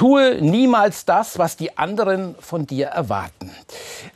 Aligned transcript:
Tue 0.00 0.38
niemals 0.40 1.04
das, 1.04 1.38
was 1.38 1.58
die 1.58 1.76
anderen 1.76 2.34
von 2.40 2.66
dir 2.66 2.86
erwarten. 2.86 3.50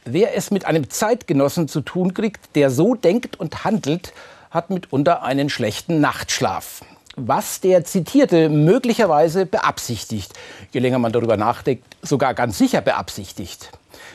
Wer 0.06 0.34
es 0.34 0.50
mit 0.50 0.64
einem 0.64 0.88
Zeitgenossen 0.88 1.68
zu 1.68 1.82
tun 1.82 2.14
kriegt, 2.14 2.56
der 2.56 2.70
so 2.70 2.94
denkt 2.94 3.38
und 3.38 3.64
handelt, 3.64 4.14
hat 4.50 4.70
mitunter 4.70 5.22
einen 5.22 5.50
schlechten 5.50 6.00
Nachtschlaf. 6.00 6.80
Was 7.16 7.60
der 7.60 7.84
Zitierte 7.84 8.48
möglicherweise 8.48 9.46
beabsichtigt, 9.46 10.32
je 10.72 10.80
länger 10.80 10.98
man 10.98 11.12
darüber 11.12 11.36
nachdenkt, 11.36 11.84
sogar 12.02 12.34
ganz 12.34 12.58
sicher 12.58 12.80
beabsichtigt. 12.80 13.70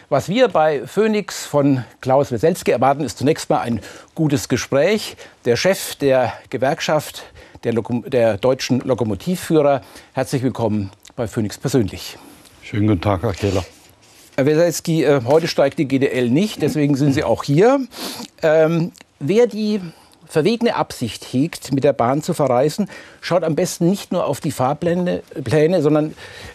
Was 0.09 0.27
wir 0.27 0.49
bei 0.49 0.85
Phoenix 0.85 1.45
von 1.45 1.85
Klaus 2.01 2.31
Weselski 2.31 2.71
erwarten, 2.71 3.03
ist 3.03 3.17
zunächst 3.17 3.49
mal 3.49 3.61
ein 3.61 3.79
gutes 4.15 4.49
Gespräch. 4.49 5.15
Der 5.45 5.55
Chef 5.55 5.95
der 5.95 6.33
Gewerkschaft 6.49 7.23
der, 7.63 7.73
Lokom 7.73 8.03
der 8.09 8.37
deutschen 8.37 8.81
Lokomotivführer, 8.81 9.81
herzlich 10.13 10.43
willkommen 10.43 10.91
bei 11.15 11.27
Phoenix 11.27 11.57
persönlich. 11.57 12.17
Schönen 12.63 12.87
guten 12.87 13.01
Tag, 13.01 13.23
Herr 13.23 13.33
Kehler. 13.33 13.63
Herr 14.35 14.45
Weselski, 14.45 15.03
äh, 15.03 15.21
heute 15.25 15.47
steigt 15.47 15.79
die 15.79 15.87
GDL 15.87 16.29
nicht, 16.29 16.61
deswegen 16.61 16.95
sind 16.95 17.13
Sie 17.13 17.23
auch 17.23 17.43
hier. 17.43 17.79
Ähm, 18.41 18.91
wer 19.19 19.47
die 19.47 19.81
verwegene 20.29 20.75
Absicht 20.75 21.25
hegt, 21.25 21.73
mit 21.73 21.83
der 21.83 21.91
Bahn 21.91 22.21
zu 22.21 22.33
verreisen, 22.33 22.87
schaut 23.19 23.43
am 23.43 23.55
besten 23.55 23.89
nicht 23.89 24.11
nur 24.13 24.25
auf 24.25 24.39
die 24.39 24.51
Fahrpläne, 24.51 25.23
Pläne, 25.43 25.81
sondern 25.81 26.13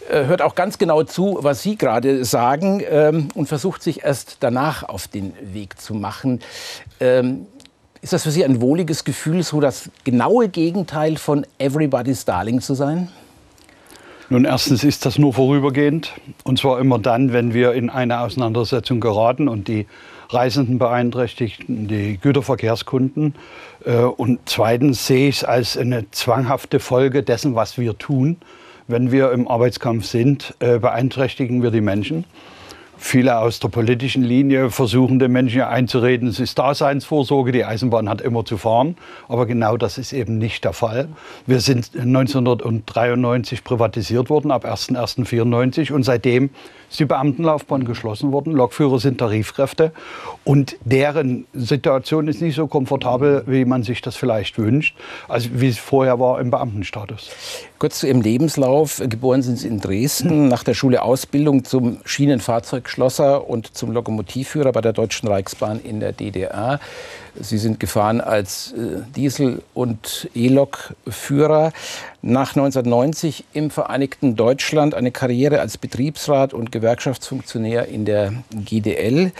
äh, 0.09 0.25
hört 0.25 0.41
auch 0.41 0.55
ganz 0.55 0.79
genau 0.79 1.03
zu, 1.03 1.39
was 1.43 1.63
Sie 1.63 1.77
gerade 1.77 2.25
sagen 2.25 2.83
ähm, 2.89 3.29
und 3.35 3.47
versucht 3.47 3.83
sich 3.83 4.05
erst 4.05 4.39
danach 4.41 4.85
auf 4.85 5.09
den 5.09 5.35
Weg 5.53 5.81
zu 5.81 5.93
machen. 5.93 6.41
Ähm, 7.01 7.47
ist 8.01 8.13
das 8.13 8.23
für 8.23 8.31
Sie 8.31 8.45
ein 8.45 8.61
wohliges 8.61 9.05
Gefühl, 9.05 9.43
so 9.43 9.61
das 9.61 9.91
genaue 10.05 10.49
Gegenteil 10.49 11.17
von 11.17 11.45
Everybody's 11.59 12.25
Darling 12.25 12.61
zu 12.61 12.75
sein? 12.75 13.09
Nun, 14.31 14.45
erstens 14.45 14.85
ist 14.85 15.05
das 15.05 15.19
nur 15.19 15.35
vorübergehend. 15.35 16.13
Und 16.45 16.59
zwar 16.59 16.79
immer 16.79 16.99
dann, 16.99 17.33
wenn 17.33 17.55
wir 17.55 17.73
in 17.73 17.91
eine 17.91 18.21
Auseinandersetzung 18.21 19.01
geraten 19.01 19.49
und 19.49 19.69
die 19.69 19.87
Reisenden 20.35 20.79
beeinträchtigen, 20.79 21.89
die 21.89 22.19
Güterverkehrskunden. 22.19 23.35
Äh, 23.85 23.99
und 23.99 24.41
zweitens 24.47 25.07
sehe 25.07 25.29
ich 25.29 25.37
es 25.37 25.45
als 25.45 25.77
eine 25.77 26.11
zwanghafte 26.11 26.81
Folge 26.81 27.23
dessen, 27.23 27.55
was 27.55 27.79
wir 27.79 27.97
tun. 27.97 28.37
Wenn 28.87 29.13
wir 29.13 29.33
im 29.33 29.49
Arbeitskampf 29.49 30.05
sind, 30.05 30.55
äh, 30.59 30.79
beeinträchtigen 30.79 31.63
wir 31.63 31.71
die 31.71 31.81
Menschen. 31.81 32.25
Viele 33.07 33.39
aus 33.39 33.61
der 33.61 33.69
politischen 33.69 34.23
Linie 34.23 34.71
versuchen 34.71 35.19
den 35.19 35.31
Menschen 35.31 35.61
einzureden, 35.61 36.27
es 36.27 36.41
ist 36.41 36.59
Daseinsvorsorge, 36.59 37.53
die 37.53 37.63
Eisenbahn 37.63 38.09
hat 38.09 38.23
immer 38.23 38.47
zu 38.47 38.57
fahren. 38.57 38.97
Aber 39.29 39.45
genau 39.45 39.77
das 39.77 39.99
ist 39.99 40.15
eben 40.15 40.39
nicht 40.39 40.65
der 40.65 40.73
Fall. 40.73 41.09
Wir 41.47 41.61
sind 41.61 41.91
1993 41.95 43.63
privatisiert 43.63 44.31
worden, 44.31 44.51
ab 44.51 44.65
01.01.94 44.65 45.93
und 45.93 46.03
seitdem 46.03 46.49
ist 46.89 46.99
die 46.99 47.05
Beamtenlaufbahn 47.05 47.85
geschlossen 47.85 48.33
worden. 48.33 48.55
Lokführer 48.55 48.99
sind 48.99 49.19
Tarifkräfte 49.19 49.93
und 50.43 50.77
deren 50.85 51.47
Situation 51.53 52.27
ist 52.27 52.41
nicht 52.41 52.55
so 52.55 52.69
komfortabel, 52.69 53.45
wie 53.47 53.67
man 53.67 53.83
sich 53.83 54.01
das 54.01 54.17
vielleicht 54.17 54.57
wünscht, 54.57 54.97
als 55.29 55.61
wie 55.61 55.69
es 55.69 55.79
vorher 55.79 56.21
war 56.21 56.41
im 56.41 56.51
Beamtenstatus. 56.51 57.31
Kurz 57.79 57.99
zu 57.99 58.07
Ihrem 58.07 58.23
Lebenslauf. 58.23 59.03
Geboren 59.07 59.43
sind 59.43 59.59
Sie 59.59 59.69
in 59.69 59.79
Dresden, 59.79 60.49
nach 60.49 60.65
der 60.65 60.73
Schule 60.73 61.03
Ausbildung 61.03 61.65
zum 61.65 61.99
Schienenfahrzeugschlosser 62.95 63.49
und 63.49 63.77
zum 63.77 63.93
Lokomotivführer 63.93 64.73
bei 64.73 64.81
der 64.81 64.93
Deutschen 64.93 65.29
Reichsbahn 65.29 65.81
in 65.81 66.01
der 66.01 66.13
DDR. 66.13 66.81
Sie 67.39 67.59
sind 67.59 67.81
gefahren 67.81 68.21
als 68.21 68.73
äh, 68.73 69.03
Diesel- 69.15 69.63
und 69.75 70.29
E-Lok-Führer. 70.35 71.73
Nach 72.23 72.51
1990 72.51 73.45
im 73.53 73.71
Vereinigten 73.71 74.37
Deutschland 74.37 74.95
eine 74.95 75.11
Karriere 75.11 75.61
als 75.61 75.77
Betriebsrat 75.79 76.55
und 76.55 76.73
Gewerkschaftsfunktionär 76.73 77.89
in 77.89 78.05
der 78.05 78.33
GDL, 78.53 79.33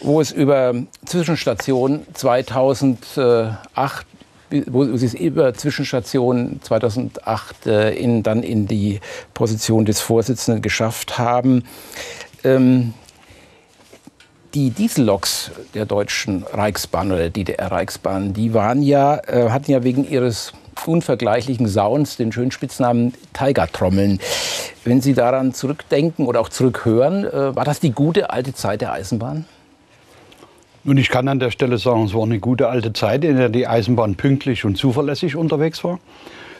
wo 0.00 0.20
es 0.20 0.32
über 0.32 0.74
Zwischenstation 1.04 2.02
2008 2.14 4.06
wo 4.66 4.84
sie 4.96 5.06
es 5.06 5.14
über 5.14 5.54
Zwischenstation 5.54 6.60
2008 6.62 7.66
äh, 7.66 7.94
in, 7.94 8.22
dann 8.22 8.44
in 8.44 8.68
die 8.68 9.00
Position 9.32 9.84
des 9.84 10.00
Vorsitzenden 10.00 10.62
geschafft 10.62 11.18
haben. 11.18 11.64
Ähm, 12.44 12.94
die 14.54 14.70
Dieselloks 14.70 15.50
der 15.74 15.84
Deutschen 15.84 16.44
Reichsbahn 16.44 17.08
oder 17.08 17.28
der 17.28 17.30
DDR-Reichsbahn, 17.30 18.34
die 18.34 18.54
waren 18.54 18.82
ja, 18.82 19.20
äh, 19.26 19.50
hatten 19.50 19.72
ja 19.72 19.82
wegen 19.82 20.08
ihres 20.08 20.52
unvergleichlichen 20.86 21.66
Sounds 21.66 22.16
den 22.16 22.30
schönen 22.30 22.50
Spitznamen 22.50 23.14
Tigertrommeln. 23.32 24.20
Wenn 24.84 25.00
Sie 25.00 25.14
daran 25.14 25.54
zurückdenken 25.54 26.26
oder 26.26 26.40
auch 26.40 26.50
zurückhören, 26.50 27.24
äh, 27.24 27.56
war 27.56 27.64
das 27.64 27.80
die 27.80 27.92
gute 27.92 28.30
alte 28.30 28.54
Zeit 28.54 28.80
der 28.80 28.92
Eisenbahn? 28.92 29.46
Nun, 30.84 30.98
ich 30.98 31.08
kann 31.08 31.26
an 31.28 31.40
der 31.40 31.50
Stelle 31.50 31.78
sagen, 31.78 32.04
es 32.04 32.14
war 32.14 32.24
eine 32.24 32.38
gute 32.38 32.68
alte 32.68 32.92
Zeit, 32.92 33.24
in 33.24 33.38
der 33.38 33.48
die 33.48 33.66
Eisenbahn 33.66 34.16
pünktlich 34.16 34.66
und 34.66 34.76
zuverlässig 34.76 35.34
unterwegs 35.34 35.82
war. 35.82 35.98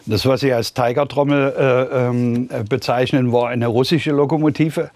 Das, 0.07 0.27
was 0.27 0.41
Sie 0.41 0.53
als 0.53 0.75
Tigertrommel 0.75 1.55
äh, 1.57 2.09
ähm, 2.09 2.49
bezeichnen, 2.69 3.33
war 3.33 3.49
eine 3.49 3.69
russische 3.69 4.11
Lokomotive, 4.11 4.91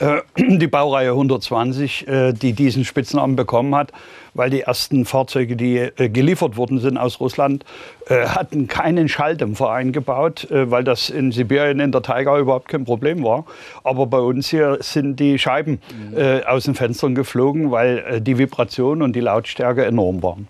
äh, 0.00 0.20
die 0.36 0.66
Baureihe 0.66 1.10
120, 1.10 2.06
äh, 2.06 2.32
die 2.32 2.52
diesen 2.52 2.84
Spitznamen 2.84 3.36
bekommen 3.36 3.74
hat, 3.74 3.92
weil 4.34 4.50
die 4.50 4.60
ersten 4.60 5.06
Fahrzeuge, 5.06 5.56
die 5.56 5.78
äh, 5.78 6.10
geliefert 6.10 6.58
worden 6.58 6.78
sind 6.78 6.98
aus 6.98 7.20
Russland, 7.20 7.64
hatten 8.08 8.66
keinen 8.66 9.08
Schalldämpfer 9.08 9.70
eingebaut, 9.70 10.48
weil 10.50 10.82
das 10.82 11.10
in 11.10 11.30
Sibirien 11.30 11.78
in 11.78 11.92
der 11.92 12.02
Taiga 12.02 12.36
überhaupt 12.40 12.66
kein 12.66 12.84
Problem 12.84 13.22
war. 13.22 13.44
Aber 13.84 14.06
bei 14.06 14.18
uns 14.18 14.48
hier 14.50 14.78
sind 14.80 15.20
die 15.20 15.38
Scheiben 15.38 15.80
mhm. 16.10 16.42
aus 16.44 16.64
den 16.64 16.74
Fenstern 16.74 17.14
geflogen, 17.14 17.70
weil 17.70 18.20
die 18.20 18.36
Vibration 18.36 19.02
und 19.02 19.14
die 19.14 19.20
Lautstärke 19.20 19.84
enorm 19.84 20.24
waren. 20.24 20.48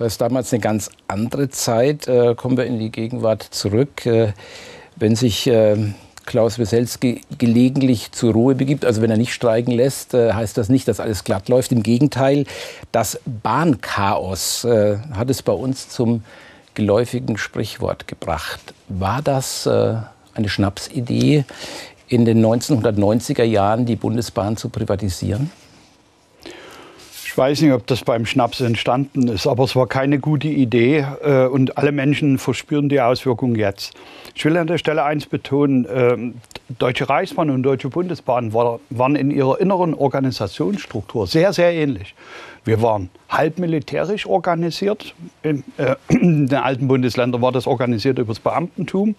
Das 0.00 0.14
heißt, 0.14 0.20
damals 0.22 0.52
eine 0.52 0.60
ganz 0.60 0.90
andere 1.08 1.50
Zeit. 1.50 2.06
kommen 2.36 2.56
wir 2.56 2.64
in 2.64 2.78
die 2.78 2.90
Gegenwart 2.90 3.42
zurück. 3.42 4.08
wenn 4.96 5.14
sich 5.14 5.46
ähm, 5.46 5.94
Klaus 6.30 6.58
Weselski 6.58 7.22
gelegentlich 7.38 8.12
zur 8.12 8.32
Ruhe 8.32 8.54
begibt. 8.54 8.84
Also 8.84 9.02
wenn 9.02 9.10
er 9.10 9.16
nicht 9.16 9.34
streiken 9.34 9.72
lässt, 9.72 10.14
äh, 10.14 10.32
heißt 10.32 10.56
das 10.56 10.68
nicht, 10.68 10.86
dass 10.86 11.00
alles 11.00 11.24
glatt 11.24 11.48
läuft. 11.48 11.72
Im 11.72 11.82
Gegenteil, 11.82 12.44
das 12.92 13.18
Bahnchaos 13.24 14.64
äh, 14.64 14.98
hat 15.12 15.28
es 15.28 15.42
bei 15.42 15.52
uns 15.52 15.88
zum 15.88 16.22
geläufigen 16.74 17.36
Sprichwort 17.36 18.06
gebracht. 18.06 18.74
War 18.88 19.22
das 19.22 19.66
äh, 19.66 19.96
eine 20.34 20.48
Schnapsidee, 20.48 21.44
in 22.06 22.24
den 22.24 22.44
1990er 22.44 23.44
Jahren 23.44 23.84
die 23.84 23.96
Bundesbahn 23.96 24.56
zu 24.56 24.68
privatisieren? 24.68 25.50
Ich 27.30 27.38
weiß 27.38 27.62
nicht, 27.62 27.72
ob 27.72 27.86
das 27.86 28.02
beim 28.02 28.26
Schnaps 28.26 28.60
entstanden 28.60 29.28
ist, 29.28 29.46
aber 29.46 29.62
es 29.62 29.76
war 29.76 29.86
keine 29.86 30.18
gute 30.18 30.48
Idee 30.48 31.06
äh, 31.22 31.46
und 31.46 31.78
alle 31.78 31.92
Menschen 31.92 32.38
verspüren 32.38 32.88
die 32.88 33.00
Auswirkungen 33.00 33.54
jetzt. 33.54 33.94
Ich 34.34 34.44
will 34.44 34.56
an 34.56 34.66
der 34.66 34.78
Stelle 34.78 35.04
eins 35.04 35.26
betonen, 35.26 35.84
äh, 35.84 36.16
Deutsche 36.80 37.08
Reichsbahn 37.08 37.50
und 37.50 37.62
Deutsche 37.62 37.88
Bundesbahn 37.88 38.52
war, 38.52 38.80
waren 38.90 39.14
in 39.14 39.30
ihrer 39.30 39.60
inneren 39.60 39.94
Organisationsstruktur 39.94 41.28
sehr, 41.28 41.52
sehr 41.52 41.72
ähnlich. 41.72 42.16
Wir 42.64 42.82
waren 42.82 43.10
halb 43.28 43.60
militärisch 43.60 44.26
organisiert. 44.26 45.14
In, 45.44 45.62
äh, 45.76 45.94
in 46.08 46.48
den 46.48 46.58
alten 46.58 46.88
Bundesländern 46.88 47.40
war 47.40 47.52
das 47.52 47.68
organisiert 47.68 48.18
über 48.18 48.32
das 48.32 48.40
Beamtentum. 48.40 49.14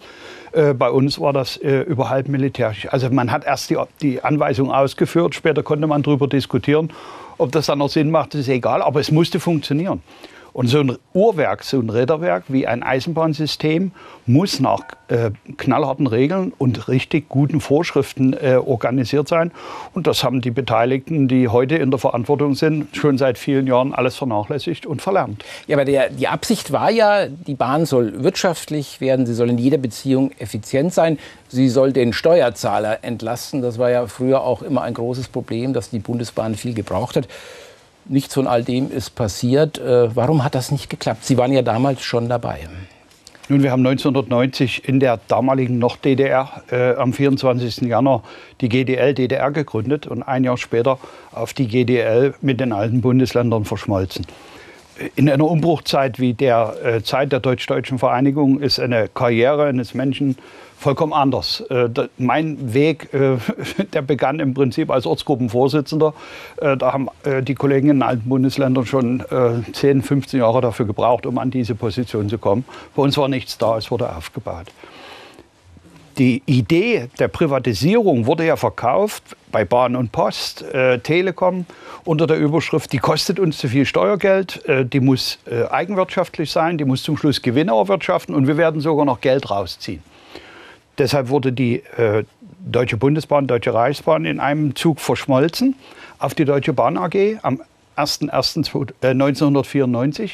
Äh, 0.52 0.74
bei 0.74 0.90
uns 0.90 1.18
war 1.18 1.32
das 1.32 1.56
äh, 1.56 1.80
überhalb 1.80 2.28
militärisch. 2.28 2.86
Also 2.92 3.08
man 3.08 3.32
hat 3.32 3.46
erst 3.46 3.70
die, 3.70 3.78
die 4.02 4.22
Anweisung 4.22 4.70
ausgeführt, 4.70 5.34
später 5.34 5.62
konnte 5.62 5.86
man 5.86 6.02
darüber 6.02 6.28
diskutieren 6.28 6.90
ob 7.38 7.52
das 7.52 7.66
dann 7.66 7.78
noch 7.78 7.88
Sinn 7.88 8.10
macht, 8.10 8.34
ist 8.34 8.48
egal, 8.48 8.82
aber 8.82 9.00
es 9.00 9.10
musste 9.10 9.40
funktionieren. 9.40 10.02
Und 10.52 10.66
so 10.66 10.80
ein 10.80 10.98
Uhrwerk, 11.14 11.64
so 11.64 11.78
ein 11.80 11.88
Räderwerk 11.88 12.44
wie 12.48 12.66
ein 12.66 12.82
Eisenbahnsystem 12.82 13.92
muss 14.26 14.60
nach 14.60 14.82
äh, 15.08 15.30
knallharten 15.56 16.06
Regeln 16.06 16.52
und 16.58 16.88
richtig 16.88 17.28
guten 17.28 17.60
Vorschriften 17.60 18.34
äh, 18.34 18.56
organisiert 18.56 19.28
sein. 19.28 19.50
Und 19.94 20.06
das 20.06 20.22
haben 20.22 20.40
die 20.40 20.50
Beteiligten, 20.50 21.26
die 21.26 21.48
heute 21.48 21.76
in 21.76 21.90
der 21.90 21.98
Verantwortung 21.98 22.54
sind, 22.54 22.94
schon 22.94 23.18
seit 23.18 23.38
vielen 23.38 23.66
Jahren 23.66 23.94
alles 23.94 24.16
vernachlässigt 24.16 24.86
und 24.86 25.02
verlernt. 25.02 25.44
Ja, 25.66 25.76
aber 25.76 25.84
der, 25.84 26.10
die 26.10 26.28
Absicht 26.28 26.72
war 26.72 26.90
ja, 26.90 27.26
die 27.26 27.54
Bahn 27.54 27.86
soll 27.86 28.22
wirtschaftlich 28.22 29.00
werden, 29.00 29.26
sie 29.26 29.34
soll 29.34 29.50
in 29.50 29.58
jeder 29.58 29.78
Beziehung 29.78 30.32
effizient 30.38 30.92
sein, 30.92 31.18
sie 31.48 31.68
soll 31.68 31.92
den 31.92 32.12
Steuerzahler 32.12 32.98
entlasten. 33.02 33.62
Das 33.62 33.78
war 33.78 33.90
ja 33.90 34.06
früher 34.06 34.42
auch 34.42 34.62
immer 34.62 34.82
ein 34.82 34.94
großes 34.94 35.28
Problem, 35.28 35.72
dass 35.72 35.90
die 35.90 35.98
Bundesbahn 35.98 36.54
viel 36.54 36.74
gebraucht 36.74 37.16
hat. 37.16 37.28
Nichts 38.04 38.34
von 38.34 38.46
all 38.46 38.64
dem 38.64 38.90
ist 38.90 39.10
passiert. 39.10 39.78
Äh, 39.78 40.14
warum 40.14 40.44
hat 40.44 40.54
das 40.54 40.70
nicht 40.70 40.90
geklappt? 40.90 41.24
Sie 41.24 41.38
waren 41.38 41.52
ja 41.52 41.62
damals 41.62 42.02
schon 42.02 42.28
dabei. 42.28 42.68
Nun, 43.48 43.62
wir 43.62 43.70
haben 43.70 43.84
1990 43.84 44.88
in 44.88 45.00
der 45.00 45.18
damaligen 45.28 45.78
noch 45.78 45.96
DDR 45.96 46.62
äh, 46.70 46.94
am 46.94 47.12
24. 47.12 47.82
Januar 47.82 48.22
die 48.60 48.68
GDL 48.68 49.14
DDR 49.14 49.50
gegründet 49.50 50.06
und 50.06 50.22
ein 50.22 50.44
Jahr 50.44 50.56
später 50.56 50.98
auf 51.32 51.52
die 51.52 51.66
GDL 51.66 52.34
mit 52.40 52.60
den 52.60 52.72
alten 52.72 53.00
Bundesländern 53.00 53.64
verschmolzen. 53.64 54.26
In 55.16 55.28
einer 55.28 55.48
Umbruchzeit 55.48 56.18
wie 56.18 56.34
der 56.34 56.74
äh, 56.84 57.02
Zeit 57.02 57.32
der 57.32 57.40
deutsch-deutschen 57.40 57.98
Vereinigung 57.98 58.60
ist 58.60 58.78
eine 58.78 59.08
Karriere 59.08 59.66
eines 59.66 59.94
Menschen 59.94 60.36
vollkommen 60.82 61.12
anders. 61.12 61.60
Äh, 61.70 61.88
da, 61.88 62.08
mein 62.18 62.74
Weg, 62.74 63.12
äh, 63.14 63.36
der 63.92 64.02
begann 64.02 64.40
im 64.40 64.52
Prinzip 64.52 64.90
als 64.90 65.06
Ortsgruppenvorsitzender. 65.06 66.12
Äh, 66.56 66.76
da 66.76 66.92
haben 66.92 67.08
äh, 67.24 67.42
die 67.42 67.54
Kollegen 67.54 67.88
in 67.88 68.02
alten 68.02 68.28
Bundesländern 68.28 68.84
schon 68.86 69.22
10, 69.72 70.02
15 70.02 70.40
Jahre 70.40 70.60
dafür 70.60 70.86
gebraucht, 70.86 71.26
um 71.26 71.38
an 71.38 71.50
diese 71.50 71.74
Position 71.74 72.28
zu 72.28 72.38
kommen. 72.38 72.64
Bei 72.94 73.02
uns 73.02 73.16
war 73.16 73.28
nichts 73.28 73.58
da, 73.58 73.76
es 73.78 73.90
wurde 73.90 74.14
aufgebaut 74.14 74.66
die 76.18 76.42
Idee 76.46 77.08
der 77.18 77.28
Privatisierung 77.28 78.26
wurde 78.26 78.46
ja 78.46 78.56
verkauft 78.56 79.36
bei 79.50 79.64
Bahn 79.64 79.96
und 79.96 80.12
Post, 80.12 80.62
äh, 80.62 80.98
Telekom 80.98 81.66
unter 82.04 82.26
der 82.26 82.38
Überschrift, 82.38 82.92
die 82.92 82.98
kostet 82.98 83.38
uns 83.38 83.58
zu 83.58 83.68
viel 83.68 83.84
Steuergeld, 83.84 84.66
äh, 84.66 84.84
die 84.84 85.00
muss 85.00 85.38
äh, 85.50 85.68
eigenwirtschaftlich 85.68 86.50
sein, 86.50 86.78
die 86.78 86.84
muss 86.84 87.02
zum 87.02 87.16
Schluss 87.16 87.42
Gewinne 87.42 87.72
erwirtschaften 87.72 88.34
und 88.34 88.46
wir 88.46 88.56
werden 88.56 88.80
sogar 88.80 89.04
noch 89.04 89.20
Geld 89.20 89.50
rausziehen. 89.50 90.02
Deshalb 90.98 91.28
wurde 91.28 91.52
die 91.52 91.82
äh, 91.96 92.24
Deutsche 92.64 92.96
Bundesbahn, 92.96 93.46
Deutsche 93.46 93.74
Reichsbahn 93.74 94.24
in 94.24 94.40
einem 94.40 94.74
Zug 94.76 95.00
verschmolzen 95.00 95.74
auf 96.18 96.34
die 96.34 96.44
Deutsche 96.44 96.72
Bahn 96.72 96.96
AG 96.96 97.38
am 97.42 97.60
01.01.1994 97.96 100.22
äh, 100.22 100.28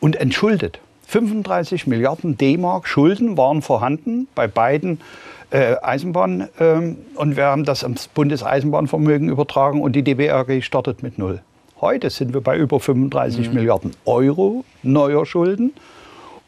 und 0.00 0.16
entschuldet. 0.16 0.80
35 1.08 1.86
Milliarden 1.86 2.36
D-Mark 2.36 2.86
Schulden 2.86 3.38
waren 3.38 3.62
vorhanden 3.62 4.28
bei 4.34 4.46
beiden 4.46 5.00
äh, 5.50 5.76
Eisenbahnen. 5.80 6.48
Ähm, 6.60 6.98
und 7.14 7.34
wir 7.34 7.46
haben 7.46 7.64
das 7.64 7.82
ans 7.82 8.08
Bundeseisenbahnvermögen 8.08 9.30
übertragen 9.30 9.80
und 9.80 9.92
die 9.96 10.02
DBRG 10.02 10.62
startet 10.62 11.02
mit 11.02 11.16
null. 11.16 11.40
Heute 11.80 12.10
sind 12.10 12.34
wir 12.34 12.42
bei 12.42 12.58
über 12.58 12.78
35 12.78 13.48
mhm. 13.48 13.54
Milliarden 13.54 13.92
Euro 14.04 14.66
neuer 14.82 15.24
Schulden 15.24 15.72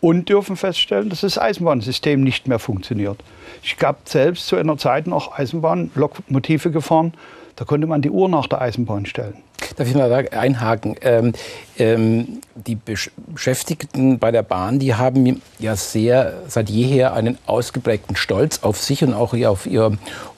und 0.03 0.29
dürfen 0.29 0.57
feststellen, 0.57 1.09
dass 1.09 1.23
das 1.23 1.39
Eisenbahnsystem 1.39 2.23
nicht 2.23 2.47
mehr 2.47 2.59
funktioniert. 2.59 3.19
Ich 3.63 3.79
habe 3.83 3.99
selbst 4.05 4.47
zu 4.47 4.57
einer 4.57 4.77
Zeit 4.77 5.07
noch 5.07 5.39
Eisenbahnlokomotive 5.39 6.71
gefahren. 6.71 7.15
Da 7.61 7.67
konnte 7.67 7.87
man 7.87 8.01
die 8.01 8.09
Uhr 8.09 8.27
nach 8.27 8.47
der 8.47 8.63
Eisenbahn 8.63 9.05
stellen. 9.05 9.35
Darf 9.77 9.87
ich 9.87 9.95
mal 9.95 10.11
einhaken? 10.31 10.97
Ähm, 11.03 11.35
ähm, 11.79 12.41
die 12.55 12.75
Beschäftigten 12.75 14.19
bei 14.19 14.31
der 14.31 14.43
Bahn, 14.43 14.79
die 14.79 14.95
haben 14.95 15.43
ja 15.59 15.77
sehr 15.77 16.33
seit 16.49 16.71
jeher 16.71 17.13
einen 17.13 17.37
ausgeprägten 17.45 18.17
Stolz 18.17 18.61
auf 18.63 18.79
sich 18.79 19.05
und 19.05 19.13
auch 19.13 19.35
auf 19.45 19.67
ihr 19.67 19.93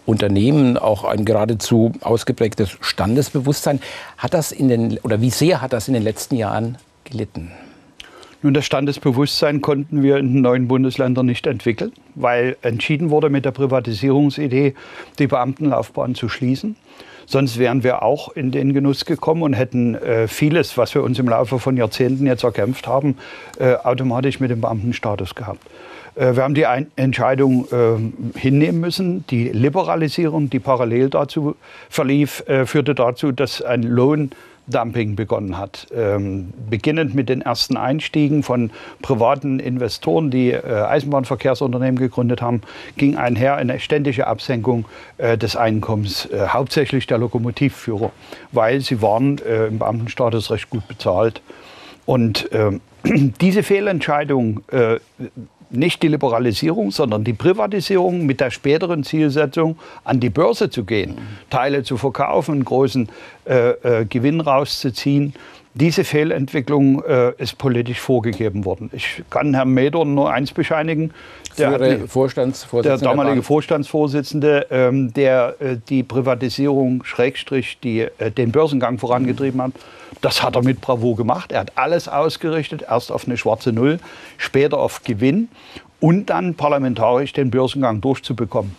Unternehmen, 0.04 0.76
auch 0.76 1.04
ein 1.04 1.24
geradezu 1.24 1.92
ausgeprägtes 2.00 2.76
Standesbewusstsein. 2.80 3.78
Hat 4.18 4.34
das 4.34 4.50
in 4.50 4.66
den 4.66 4.98
oder 4.98 5.20
wie 5.20 5.30
sehr 5.30 5.60
hat 5.60 5.72
das 5.72 5.86
in 5.86 5.94
den 5.94 6.02
letzten 6.02 6.34
Jahren 6.34 6.76
gelitten? 7.04 7.52
Nun, 8.42 8.52
das 8.52 8.66
Standesbewusstsein 8.66 9.60
konnten 9.60 10.02
wir 10.02 10.16
in 10.16 10.32
den 10.32 10.42
neuen 10.42 10.66
Bundesländern 10.66 11.26
nicht 11.26 11.46
entwickeln, 11.46 11.92
weil 12.16 12.56
entschieden 12.62 13.10
wurde 13.10 13.30
mit 13.30 13.44
der 13.44 13.52
Privatisierungsidee, 13.52 14.74
die 15.20 15.26
Beamtenlaufbahn 15.28 16.16
zu 16.16 16.28
schließen. 16.28 16.74
Sonst 17.26 17.58
wären 17.58 17.82
wir 17.82 18.02
auch 18.02 18.30
in 18.30 18.50
den 18.50 18.72
Genuss 18.72 19.04
gekommen 19.04 19.42
und 19.42 19.52
hätten 19.54 19.94
äh, 19.94 20.28
vieles, 20.28 20.76
was 20.76 20.94
wir 20.94 21.02
uns 21.02 21.18
im 21.18 21.28
Laufe 21.28 21.58
von 21.58 21.76
Jahrzehnten 21.76 22.26
jetzt 22.26 22.44
erkämpft 22.44 22.86
haben, 22.86 23.16
äh, 23.58 23.74
automatisch 23.74 24.40
mit 24.40 24.50
dem 24.50 24.60
Beamtenstatus 24.60 25.34
gehabt. 25.34 25.66
Äh, 26.14 26.36
wir 26.36 26.42
haben 26.42 26.54
die 26.54 26.66
Ein 26.66 26.90
Entscheidung 26.96 27.66
äh, 27.72 28.38
hinnehmen 28.38 28.80
müssen. 28.80 29.24
Die 29.28 29.48
Liberalisierung, 29.48 30.50
die 30.50 30.58
parallel 30.58 31.10
dazu 31.10 31.56
verlief, 31.88 32.46
äh, 32.48 32.66
führte 32.66 32.94
dazu, 32.94 33.32
dass 33.32 33.62
ein 33.62 33.82
Lohn 33.82 34.30
Dumping 34.66 35.16
begonnen 35.16 35.58
hat. 35.58 35.88
Ähm, 35.94 36.52
beginnend 36.70 37.14
mit 37.14 37.28
den 37.28 37.42
ersten 37.42 37.76
Einstiegen 37.76 38.42
von 38.42 38.70
privaten 39.00 39.58
Investoren, 39.58 40.30
die 40.30 40.50
äh, 40.50 40.60
Eisenbahnverkehrsunternehmen 40.60 41.98
gegründet 41.98 42.42
haben, 42.42 42.62
ging 42.96 43.16
einher 43.16 43.56
eine 43.56 43.80
ständige 43.80 44.26
Absenkung 44.26 44.84
äh, 45.18 45.36
des 45.36 45.56
Einkommens, 45.56 46.26
äh, 46.26 46.48
hauptsächlich 46.48 47.06
der 47.06 47.18
Lokomotivführer, 47.18 48.12
weil 48.52 48.80
sie 48.80 49.02
waren 49.02 49.38
äh, 49.38 49.66
im 49.66 49.78
Beamtenstatus 49.78 50.50
recht 50.50 50.70
gut 50.70 50.86
bezahlt. 50.86 51.42
Und 52.06 52.48
ähm, 52.52 52.80
diese 53.40 53.62
Fehlentscheidung 53.62 54.62
äh, 54.70 54.98
nicht 55.72 56.02
die 56.02 56.08
Liberalisierung, 56.08 56.90
sondern 56.90 57.24
die 57.24 57.32
Privatisierung 57.32 58.26
mit 58.26 58.40
der 58.40 58.50
späteren 58.50 59.04
Zielsetzung, 59.04 59.78
an 60.04 60.20
die 60.20 60.30
Börse 60.30 60.70
zu 60.70 60.84
gehen, 60.84 61.16
Teile 61.50 61.82
zu 61.82 61.96
verkaufen, 61.96 62.64
großen 62.64 63.08
äh, 63.44 63.70
äh, 63.70 64.04
Gewinn 64.04 64.40
rauszuziehen. 64.40 65.34
Diese 65.74 66.04
Fehlentwicklung 66.04 67.02
äh, 67.04 67.32
ist 67.38 67.56
politisch 67.56 67.98
vorgegeben 67.98 68.66
worden. 68.66 68.90
Ich 68.92 69.22
kann 69.30 69.54
Herrn 69.54 69.70
Medorn 69.70 70.14
nur 70.14 70.30
eins 70.30 70.52
bescheinigen. 70.52 71.12
Der, 71.56 71.78
der 71.78 72.98
damalige 72.98 73.36
der 73.36 73.42
Vorstandsvorsitzende, 73.42 74.66
ähm, 74.70 75.14
der 75.14 75.56
äh, 75.60 75.76
die 75.88 76.02
Privatisierung, 76.02 77.04
Schrägstrich, 77.04 77.78
die, 77.82 78.00
äh, 78.00 78.30
den 78.30 78.52
Börsengang 78.52 78.98
vorangetrieben 78.98 79.62
hat, 79.62 79.72
das 80.20 80.42
hat 80.42 80.56
er 80.56 80.62
mit 80.62 80.82
Bravo 80.82 81.14
gemacht. 81.14 81.52
Er 81.52 81.60
hat 81.60 81.72
alles 81.76 82.06
ausgerichtet, 82.06 82.84
erst 82.88 83.10
auf 83.10 83.26
eine 83.26 83.38
schwarze 83.38 83.72
Null, 83.72 83.98
später 84.36 84.78
auf 84.78 85.02
Gewinn 85.04 85.48
und 86.00 86.26
dann 86.26 86.54
parlamentarisch 86.54 87.32
den 87.32 87.50
Börsengang 87.50 88.00
durchzubekommen. 88.02 88.76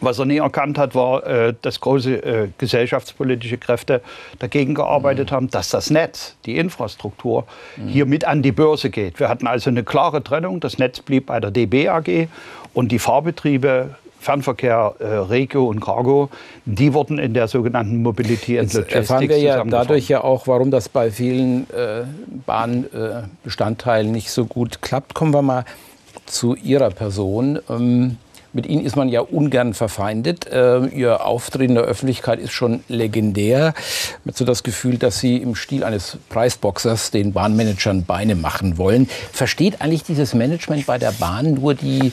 Was 0.00 0.18
er 0.18 0.24
nie 0.24 0.38
erkannt 0.38 0.78
hat, 0.78 0.94
war, 0.94 1.26
äh, 1.26 1.54
dass 1.62 1.80
große 1.80 2.14
äh, 2.14 2.48
gesellschaftspolitische 2.58 3.58
Kräfte 3.58 4.00
dagegen 4.38 4.74
gearbeitet 4.74 5.30
mhm. 5.30 5.34
haben, 5.34 5.50
dass 5.50 5.70
das 5.70 5.90
Netz, 5.90 6.36
die 6.46 6.56
Infrastruktur, 6.56 7.44
mhm. 7.76 7.88
hier 7.88 8.06
mit 8.06 8.24
an 8.24 8.42
die 8.42 8.52
Börse 8.52 8.90
geht. 8.90 9.18
Wir 9.18 9.28
hatten 9.28 9.46
also 9.46 9.70
eine 9.70 9.82
klare 9.82 10.22
Trennung. 10.22 10.60
Das 10.60 10.78
Netz 10.78 11.00
blieb 11.00 11.26
bei 11.26 11.40
der 11.40 11.50
DB 11.50 11.88
AG 11.88 12.28
und 12.72 12.92
die 12.92 12.98
Fahrbetriebe 12.98 13.96
Fernverkehr, 14.20 14.94
äh, 14.98 15.06
Regio 15.06 15.66
und 15.66 15.80
Cargo, 15.80 16.28
die 16.66 16.92
wurden 16.92 17.18
in 17.18 17.32
der 17.32 17.48
sogenannten 17.48 18.02
Mobility 18.02 18.58
and 18.58 18.72
Logistics 18.72 18.94
erfahren 18.94 19.28
wir 19.28 19.38
ja 19.38 19.64
dadurch 19.64 20.08
ja 20.08 20.22
auch, 20.22 20.46
warum 20.46 20.70
das 20.70 20.90
bei 20.90 21.10
vielen 21.10 21.62
äh, 21.70 22.02
Bahnbestandteilen 22.44 24.08
äh, 24.08 24.12
nicht 24.12 24.30
so 24.30 24.44
gut 24.44 24.82
klappt. 24.82 25.14
Kommen 25.14 25.32
wir 25.32 25.40
mal 25.40 25.64
zu 26.26 26.54
Ihrer 26.54 26.90
Person. 26.90 27.60
Ähm, 27.70 28.18
mit 28.52 28.66
Ihnen 28.66 28.84
ist 28.84 28.96
man 28.96 29.08
ja 29.08 29.20
ungern 29.20 29.74
verfeindet. 29.74 30.46
Äh, 30.46 30.86
Ihr 30.86 31.24
Auftritt 31.24 31.68
in 31.68 31.74
der 31.74 31.84
Öffentlichkeit 31.84 32.40
ist 32.40 32.52
schon 32.52 32.82
legendär. 32.88 33.74
Man 34.24 34.32
hat 34.32 34.36
so 34.36 34.44
das 34.44 34.62
Gefühl, 34.62 34.98
dass 34.98 35.20
Sie 35.20 35.36
im 35.36 35.54
Stil 35.54 35.84
eines 35.84 36.18
Preisboxers 36.28 37.10
den 37.10 37.32
Bahnmanagern 37.32 38.04
Beine 38.04 38.34
machen 38.34 38.78
wollen. 38.78 39.08
Versteht 39.32 39.80
eigentlich 39.80 40.02
dieses 40.02 40.34
Management 40.34 40.86
bei 40.86 40.98
der 40.98 41.12
Bahn 41.12 41.54
nur 41.54 41.74
die, 41.74 42.12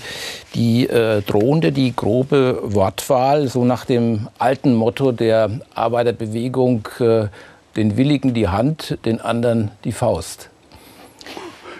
die 0.53 0.87
äh, 0.87 1.21
drohende, 1.21 1.71
die 1.71 1.95
grobe 1.95 2.59
Wortwahl, 2.63 3.47
so 3.47 3.65
nach 3.65 3.85
dem 3.85 4.27
alten 4.37 4.75
Motto 4.75 5.11
der 5.11 5.49
Arbeiterbewegung, 5.73 6.87
äh, 6.99 7.27
den 7.75 7.97
Willigen 7.97 8.33
die 8.33 8.47
Hand, 8.47 8.97
den 9.05 9.21
anderen 9.21 9.71
die 9.83 9.91
Faust? 9.91 10.49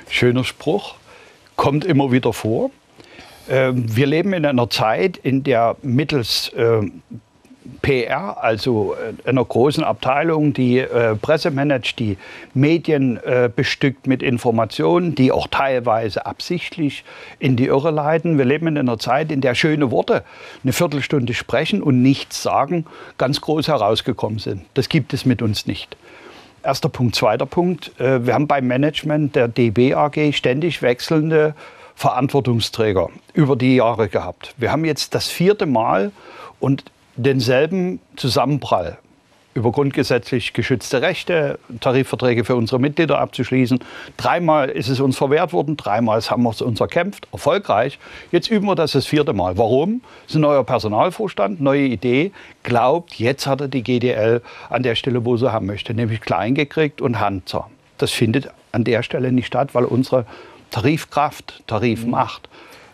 Schöner 0.10 0.44
Spruch, 0.44 0.96
kommt 1.56 1.84
immer 1.84 2.12
wieder 2.12 2.34
vor. 2.34 2.72
Ähm, 3.50 3.84
wir 3.96 4.08
leben 4.08 4.34
in 4.34 4.46
einer 4.46 4.70
Zeit, 4.70 5.18
in 5.18 5.44
der 5.44 5.76
mittels 5.82 6.52
ähm, 6.56 7.02
PR, 7.82 8.44
also 8.44 8.96
äh, 8.96 9.30
einer 9.30 9.44
großen 9.44 9.84
Abteilung, 9.84 10.54
die 10.54 10.80
äh, 10.80 11.16
Presse 11.16 11.52
managt, 11.52 12.00
die 12.00 12.18
Medien 12.54 13.18
äh, 13.18 13.50
bestückt 13.54 14.08
mit 14.08 14.24
Informationen, 14.24 15.16
die 15.16 15.32
auch 15.32 15.48
teilweise 15.48 16.26
absichtlich 16.26 17.04
in 17.40 17.56
die 17.56 17.68
Irre 17.68 17.92
leiten. 17.92 18.38
Wir 18.38 18.46
leben 18.46 18.68
in 18.68 18.78
einer 18.78 19.00
Zeit, 19.00 19.32
in 19.32 19.42
der 19.42 19.56
schöne 19.56 19.92
Worte 19.92 20.24
eine 20.64 20.74
Viertelstunde 20.74 21.34
sprechen 21.34 21.82
und 21.82 22.02
nichts 22.02 22.42
sagen, 22.42 22.86
ganz 23.18 23.42
groß 23.42 23.68
herausgekommen 23.68 24.40
sind. 24.40 24.64
Das 24.74 24.90
gibt 24.90 25.14
es 25.14 25.26
mit 25.26 25.42
uns 25.42 25.68
nicht. 25.68 25.98
Erster 26.64 26.90
Punkt. 26.90 27.16
Zweiter 27.16 27.46
Punkt. 27.46 27.92
Wir 27.98 28.34
haben 28.34 28.48
beim 28.48 28.68
Management 28.68 29.36
der 29.38 29.48
DB 29.48 29.94
AG 29.94 30.34
ständig 30.34 30.82
wechselnde 30.82 31.54
Verantwortungsträger 31.98 33.10
über 33.34 33.56
die 33.56 33.78
Jahre 33.78 34.08
gehabt. 34.08 34.54
Wir 34.58 34.72
haben 34.72 34.86
jetzt 34.86 35.16
das 35.16 35.30
vierte 35.30 35.66
Mal 35.66 36.12
und 36.60 36.84
denselben 37.16 38.00
Zusammenprall 38.16 39.00
über 39.56 39.72
grundgesetzlich 39.72 40.54
geschützte 40.54 41.02
Rechte, 41.02 41.58
Tarifverträge 41.80 42.46
für 42.46 42.56
unsere 42.56 42.80
Mitglieder 42.80 43.18
abzuschließen. 43.18 43.80
Dreimal 44.16 44.70
ist 44.70 44.90
es 44.90 45.00
uns 45.00 45.18
verwehrt 45.18 45.54
worden, 45.54 45.76
dreimal 45.76 46.22
haben 46.22 46.44
wir 46.44 46.52
es 46.52 46.62
uns 46.62 46.80
erkämpft, 46.80 47.28
erfolgreich. 47.32 47.98
Jetzt 48.32 48.52
üben 48.52 48.68
wir 48.68 48.76
das 48.76 48.92
das 48.92 49.08
vierte 49.08 49.34
Mal. 49.34 49.58
Warum? 49.58 50.02
Es 50.28 50.34
ist 50.34 50.36
ein 50.36 50.42
neuer 50.42 50.64
Personalvorstand, 50.64 51.62
neue 51.62 51.86
Idee, 51.86 52.32
glaubt, 52.62 53.16
jetzt 53.16 53.48
hat 53.48 53.62
er 53.62 53.70
die 53.70 53.82
GDL 53.82 54.44
an 54.70 54.84
der 54.84 54.94
Stelle, 54.94 55.26
wo 55.26 55.36
sie 55.36 55.52
haben 55.52 55.66
möchte, 55.66 55.96
nämlich 55.96 56.22
klein 56.22 56.54
gekriegt 56.54 57.02
und 57.02 57.20
handzahm. 57.20 57.72
Das 57.98 58.12
findet 58.12 58.52
an 58.72 58.84
der 58.84 59.02
Stelle 59.02 59.32
nicht 59.32 59.48
statt, 59.48 59.74
weil 59.74 59.86
unsere 59.86 60.28
Tarifkraft, 60.72 61.64
Tarifmacht 61.68 62.50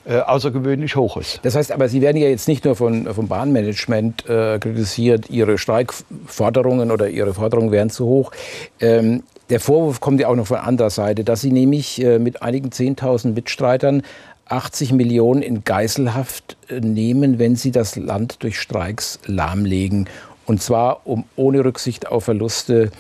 äh, 0.05 0.19
außergewöhnlich 0.19 0.95
hoch 0.95 1.17
ist. 1.17 1.39
Das 1.43 1.55
heißt 1.55 1.71
aber, 1.71 1.87
Sie 1.87 2.01
werden 2.01 2.17
ja 2.17 2.27
jetzt 2.27 2.47
nicht 2.47 2.65
nur 2.65 2.75
von, 2.75 3.05
vom 3.13 3.27
Bahnmanagement 3.27 4.27
äh, 4.27 4.59
kritisiert, 4.59 5.29
Ihre 5.29 5.57
Streikforderungen 5.57 6.91
oder 6.91 7.09
Ihre 7.09 7.33
Forderungen 7.33 7.71
wären 7.71 7.89
zu 7.89 8.05
hoch. 8.05 8.31
Ähm, 8.79 9.23
der 9.49 9.59
Vorwurf 9.59 9.99
kommt 9.99 10.19
ja 10.19 10.27
auch 10.27 10.35
noch 10.35 10.47
von 10.47 10.57
anderer 10.57 10.89
Seite, 10.89 11.23
dass 11.23 11.41
Sie 11.41 11.51
nämlich 11.51 12.03
äh, 12.03 12.19
mit 12.19 12.41
einigen 12.41 12.69
10.000 12.69 13.33
Mitstreitern 13.33 14.03
80 14.45 14.91
Millionen 14.93 15.41
in 15.41 15.63
Geiselhaft 15.63 16.57
äh, 16.69 16.79
nehmen, 16.79 17.39
wenn 17.39 17.55
Sie 17.55 17.71
das 17.71 17.95
Land 17.95 18.43
durch 18.43 18.59
Streiks 18.59 19.19
lahmlegen. 19.25 20.09
Und 20.45 20.61
zwar, 20.61 21.01
um 21.05 21.23
ohne 21.35 21.63
Rücksicht 21.63 22.07
auf 22.07 22.25
Verluste 22.25 22.91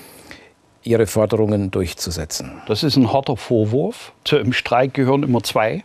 Ihre 0.83 1.07
Forderungen 1.07 1.71
durchzusetzen. 1.71 2.61
Das 2.67 2.83
ist 2.83 2.95
ein 2.95 3.11
harter 3.11 3.37
Vorwurf. 3.37 4.11
Zu 4.23 4.37
einem 4.37 4.53
Streik 4.53 4.93
gehören 4.93 5.23
immer 5.23 5.43
zwei. 5.43 5.83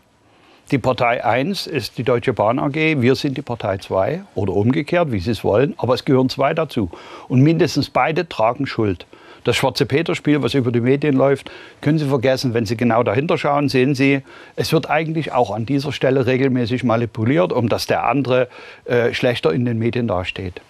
Die 0.70 0.78
Partei 0.78 1.24
1 1.24 1.66
ist 1.66 1.96
die 1.96 2.02
Deutsche 2.02 2.34
Bahn 2.34 2.58
AG, 2.58 2.74
wir 2.74 3.14
sind 3.14 3.38
die 3.38 3.42
Partei 3.42 3.78
2 3.78 4.22
oder 4.34 4.52
umgekehrt, 4.52 5.10
wie 5.10 5.18
Sie 5.18 5.30
es 5.30 5.42
wollen, 5.42 5.72
aber 5.78 5.94
es 5.94 6.04
gehören 6.04 6.28
zwei 6.28 6.52
dazu. 6.52 6.90
Und 7.28 7.40
mindestens 7.40 7.88
beide 7.88 8.28
tragen 8.28 8.66
Schuld. 8.66 9.06
Das 9.44 9.56
schwarze 9.56 9.86
Peter-Spiel, 9.86 10.42
was 10.42 10.52
über 10.52 10.70
die 10.70 10.80
Medien 10.82 11.16
läuft, 11.16 11.50
können 11.80 11.98
Sie 11.98 12.04
vergessen. 12.04 12.52
Wenn 12.52 12.66
Sie 12.66 12.76
genau 12.76 13.02
dahinter 13.02 13.38
schauen, 13.38 13.70
sehen 13.70 13.94
Sie, 13.94 14.20
es 14.56 14.70
wird 14.74 14.90
eigentlich 14.90 15.32
auch 15.32 15.50
an 15.52 15.64
dieser 15.64 15.90
Stelle 15.90 16.26
regelmäßig 16.26 16.84
manipuliert, 16.84 17.50
um 17.50 17.70
dass 17.70 17.86
der 17.86 18.04
andere 18.04 18.48
äh, 18.84 19.14
schlechter 19.14 19.54
in 19.54 19.64
den 19.64 19.78
Medien 19.78 20.06
dasteht. 20.06 20.60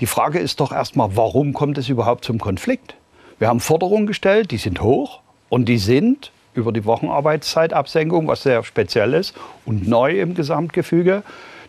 Die 0.00 0.06
Frage 0.06 0.38
ist 0.38 0.60
doch 0.60 0.70
erstmal, 0.70 1.16
warum 1.16 1.54
kommt 1.54 1.78
es 1.78 1.88
überhaupt 1.88 2.26
zum 2.26 2.38
Konflikt? 2.38 2.94
Wir 3.38 3.48
haben 3.48 3.60
Forderungen 3.60 4.06
gestellt, 4.06 4.50
die 4.50 4.58
sind 4.58 4.80
hoch 4.80 5.20
und 5.48 5.66
die 5.68 5.78
sind 5.78 6.30
über 6.54 6.72
die 6.72 6.84
Wochenarbeitszeitabsenkung, 6.84 8.28
was 8.28 8.42
sehr 8.42 8.62
speziell 8.62 9.12
ist 9.14 9.34
und 9.64 9.88
neu 9.88 10.20
im 10.20 10.34
Gesamtgefüge, 10.34 11.22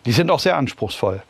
die 0.06 0.12
sind 0.12 0.30
auch 0.30 0.40
sehr 0.40 0.58
anspruchsvoll. 0.58 1.22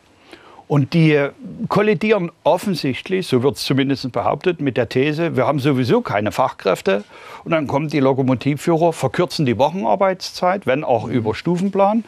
Und 0.68 0.94
die 0.94 1.28
kollidieren 1.68 2.32
offensichtlich, 2.42 3.28
so 3.28 3.42
wird 3.44 3.56
es 3.56 3.64
zumindest 3.64 4.10
behauptet, 4.10 4.60
mit 4.60 4.76
der 4.76 4.88
These, 4.88 5.36
wir 5.36 5.46
haben 5.46 5.60
sowieso 5.60 6.00
keine 6.00 6.32
Fachkräfte. 6.32 7.04
Und 7.44 7.52
dann 7.52 7.68
kommen 7.68 7.88
die 7.88 8.00
Lokomotivführer, 8.00 8.92
verkürzen 8.92 9.46
die 9.46 9.58
Wochenarbeitszeit, 9.58 10.66
wenn 10.66 10.82
auch 10.82 11.06
über 11.06 11.36
Stufenplan, 11.36 12.04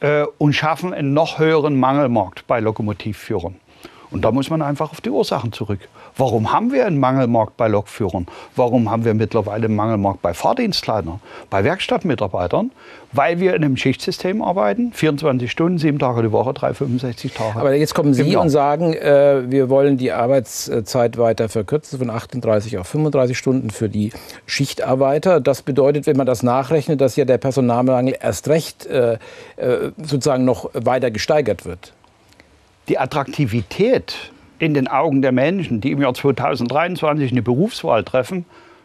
äh, 0.00 0.24
und 0.38 0.54
schaffen 0.54 0.92
einen 0.92 1.14
noch 1.14 1.38
höheren 1.38 1.78
Mangelmarkt 1.78 2.48
bei 2.48 2.58
Lokomotivführern. 2.58 3.54
Und 4.10 4.24
da 4.24 4.32
muss 4.32 4.50
man 4.50 4.60
einfach 4.60 4.90
auf 4.90 5.00
die 5.00 5.10
Ursachen 5.10 5.52
zurück. 5.52 5.80
Warum 6.16 6.52
haben 6.52 6.72
wir 6.72 6.86
einen 6.86 6.98
Mangelmarkt 6.98 7.56
bei 7.56 7.68
Lokführern? 7.68 8.26
Warum 8.56 8.90
haben 8.90 9.04
wir 9.04 9.14
mittlerweile 9.14 9.66
einen 9.66 9.76
Mangelmarkt 9.76 10.20
bei 10.20 10.34
Fahrdienstleitern, 10.34 11.20
bei 11.48 11.62
Werkstattmitarbeitern? 11.62 12.72
Weil 13.12 13.40
wir 13.40 13.54
in 13.54 13.64
einem 13.64 13.76
Schichtsystem 13.76 14.40
arbeiten, 14.40 14.92
24 14.92 15.50
Stunden, 15.50 15.78
sieben 15.78 15.98
Tage 15.98 16.22
die 16.22 16.30
Woche, 16.30 16.54
365 16.54 17.32
Tage. 17.32 17.58
Aber 17.58 17.74
jetzt 17.74 17.94
kommen 17.94 18.14
Sie 18.14 18.36
und 18.36 18.50
sagen, 18.50 18.92
äh, 18.94 19.50
wir 19.50 19.68
wollen 19.68 19.96
die 19.96 20.12
Arbeitszeit 20.12 21.18
weiter 21.18 21.48
verkürzen 21.48 21.98
von 21.98 22.10
38 22.10 22.78
auf 22.78 22.86
35 22.86 23.36
Stunden 23.36 23.70
für 23.70 23.88
die 23.88 24.12
Schichtarbeiter. 24.46 25.40
Das 25.40 25.62
bedeutet, 25.62 26.06
wenn 26.06 26.16
man 26.16 26.26
das 26.26 26.44
nachrechnet, 26.44 27.00
dass 27.00 27.16
ja 27.16 27.24
der 27.24 27.38
Personalmangel 27.38 28.16
erst 28.20 28.48
recht 28.48 28.86
äh, 28.86 29.14
äh 29.56 29.90
sozusagen 29.98 30.44
noch 30.44 30.70
weiter 30.74 31.10
gesteigert 31.10 31.64
wird 31.64 31.92
die 32.90 32.98
Attraktivität 32.98 34.32
in 34.58 34.74
den 34.74 34.88
Augen 34.88 35.22
der 35.22 35.30
Menschen, 35.30 35.80
die 35.80 35.92
im 35.92 36.02
Jahr 36.02 36.12
2023 36.12 37.30
eine 37.30 37.40
Berufswahl 37.40 38.02
treffen, 38.02 38.44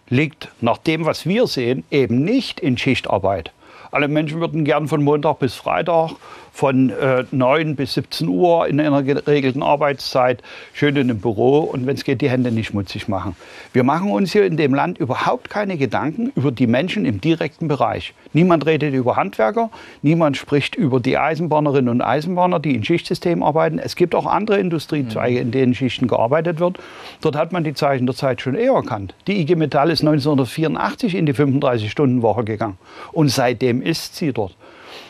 liegt 0.09 0.49
nach 0.61 0.77
dem, 0.77 1.05
was 1.05 1.25
wir 1.25 1.47
sehen, 1.47 1.83
eben 1.89 2.23
nicht 2.23 2.59
in 2.59 2.77
Schichtarbeit. 2.77 3.51
Alle 3.91 4.07
Menschen 4.07 4.39
würden 4.39 4.63
gern 4.63 4.87
von 4.87 5.03
Montag 5.03 5.39
bis 5.39 5.55
Freitag 5.55 6.11
von 6.55 6.89
äh, 6.89 7.25
9 7.31 7.75
bis 7.75 7.95
17 7.95 8.29
Uhr 8.29 8.65
in 8.69 8.79
einer 8.79 9.03
geregelten 9.03 9.61
Arbeitszeit, 9.61 10.41
schön 10.71 10.95
in 10.95 11.09
einem 11.09 11.19
Büro 11.19 11.59
und 11.59 11.85
wenn 11.85 11.97
es 11.97 12.05
geht, 12.05 12.21
die 12.21 12.29
Hände 12.29 12.49
nicht 12.49 12.67
schmutzig 12.67 13.09
machen. 13.09 13.35
Wir 13.73 13.83
machen 13.83 14.09
uns 14.09 14.31
hier 14.31 14.45
in 14.45 14.55
dem 14.55 14.73
Land 14.73 14.97
überhaupt 14.97 15.49
keine 15.49 15.75
Gedanken 15.75 16.31
über 16.33 16.53
die 16.53 16.65
Menschen 16.65 17.03
im 17.03 17.19
direkten 17.19 17.67
Bereich. 17.67 18.13
Niemand 18.31 18.65
redet 18.65 18.93
über 18.93 19.17
Handwerker, 19.17 19.69
niemand 20.01 20.37
spricht 20.37 20.75
über 20.75 21.01
die 21.01 21.17
Eisenbahnerinnen 21.17 21.89
und 21.89 22.01
Eisenbahner, 22.01 22.61
die 22.61 22.73
in 22.73 22.85
Schichtsystemen 22.85 23.43
arbeiten. 23.43 23.77
Es 23.77 23.97
gibt 23.97 24.15
auch 24.15 24.25
andere 24.25 24.57
Industriezweige, 24.57 25.39
in 25.39 25.51
denen 25.51 25.75
Schichten 25.75 26.07
gearbeitet 26.07 26.61
wird. 26.61 26.77
Dort 27.19 27.35
hat 27.35 27.51
man 27.51 27.65
die 27.65 27.73
Zeichen 27.73 28.05
der 28.05 28.15
Zeit 28.15 28.39
schon 28.39 28.55
eher 28.55 28.71
erkannt. 28.71 29.13
Die 29.27 29.41
IG 29.41 29.55
Metall 29.55 29.89
ist 29.89 30.03
1984 30.03 31.15
in 31.15 31.25
die 31.25 31.33
35-Stunden-Woche 31.33 32.45
gegangen 32.45 32.77
und 33.11 33.27
seitdem 33.27 33.81
ist 33.81 34.15
sie 34.15 34.31
dort. 34.31 34.55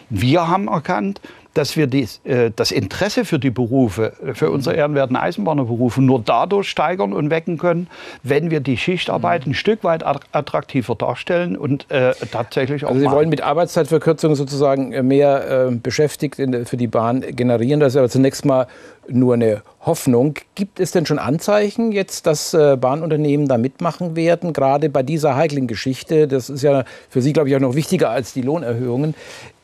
Wir 0.09 0.47
haben 0.47 0.67
erkannt, 0.67 1.21
dass 1.55 1.77
wir 1.77 1.87
dies, 1.87 2.19
äh, 2.25 2.51
das 2.55 2.71
Interesse 2.71 3.25
für 3.25 3.39
die 3.39 3.49
Berufe, 3.49 4.13
für 4.33 4.51
unsere 4.51 4.75
ehrenwerten 4.75 5.15
Eisenbahnerberufe 5.15 6.01
nur 6.01 6.21
dadurch 6.23 6.69
steigern 6.69 7.13
und 7.13 7.29
wecken 7.29 7.57
können, 7.57 7.87
wenn 8.23 8.51
wir 8.51 8.59
die 8.59 8.77
Schichtarbeit 8.77 9.47
ein 9.47 9.53
Stück 9.53 9.83
weit 9.83 10.05
attraktiver 10.05 10.95
darstellen 10.95 11.57
und 11.57 11.89
äh, 11.89 12.13
tatsächlich 12.31 12.85
auch. 12.85 12.89
Also 12.89 12.99
Sie 12.99 13.09
wollen 13.09 13.29
mit 13.29 13.41
Arbeitszeitverkürzung 13.41 14.35
sozusagen 14.35 14.91
äh, 14.91 15.01
mehr 15.01 15.69
äh, 15.69 15.71
beschäftigt 15.75 16.35
für 16.65 16.77
die 16.77 16.87
Bahn 16.87 17.21
generieren. 17.21 17.79
Das 17.79 17.93
ist 17.93 17.97
aber 17.97 18.09
zunächst 18.09 18.45
mal 18.45 18.67
nur 19.07 19.35
eine 19.35 19.61
Hoffnung. 19.81 20.35
Gibt 20.55 20.79
es 20.79 20.91
denn 20.91 21.05
schon 21.05 21.19
Anzeichen 21.19 21.91
jetzt, 21.91 22.25
dass 22.25 22.53
äh, 22.53 22.75
Bahnunternehmen 22.75 23.47
da 23.47 23.57
mitmachen 23.57 24.15
werden, 24.15 24.51
gerade 24.51 24.89
bei 24.89 25.03
dieser 25.03 25.35
heiklen 25.35 25.67
Geschichte? 25.67 26.27
Das 26.27 26.49
ist 26.49 26.63
ja 26.63 26.83
für 27.09 27.21
Sie, 27.21 27.31
glaube 27.31 27.49
ich, 27.49 27.55
auch 27.55 27.59
noch 27.59 27.75
wichtiger 27.75 28.09
als 28.09 28.33
die 28.33 28.41
Lohnerhöhungen, 28.41 29.13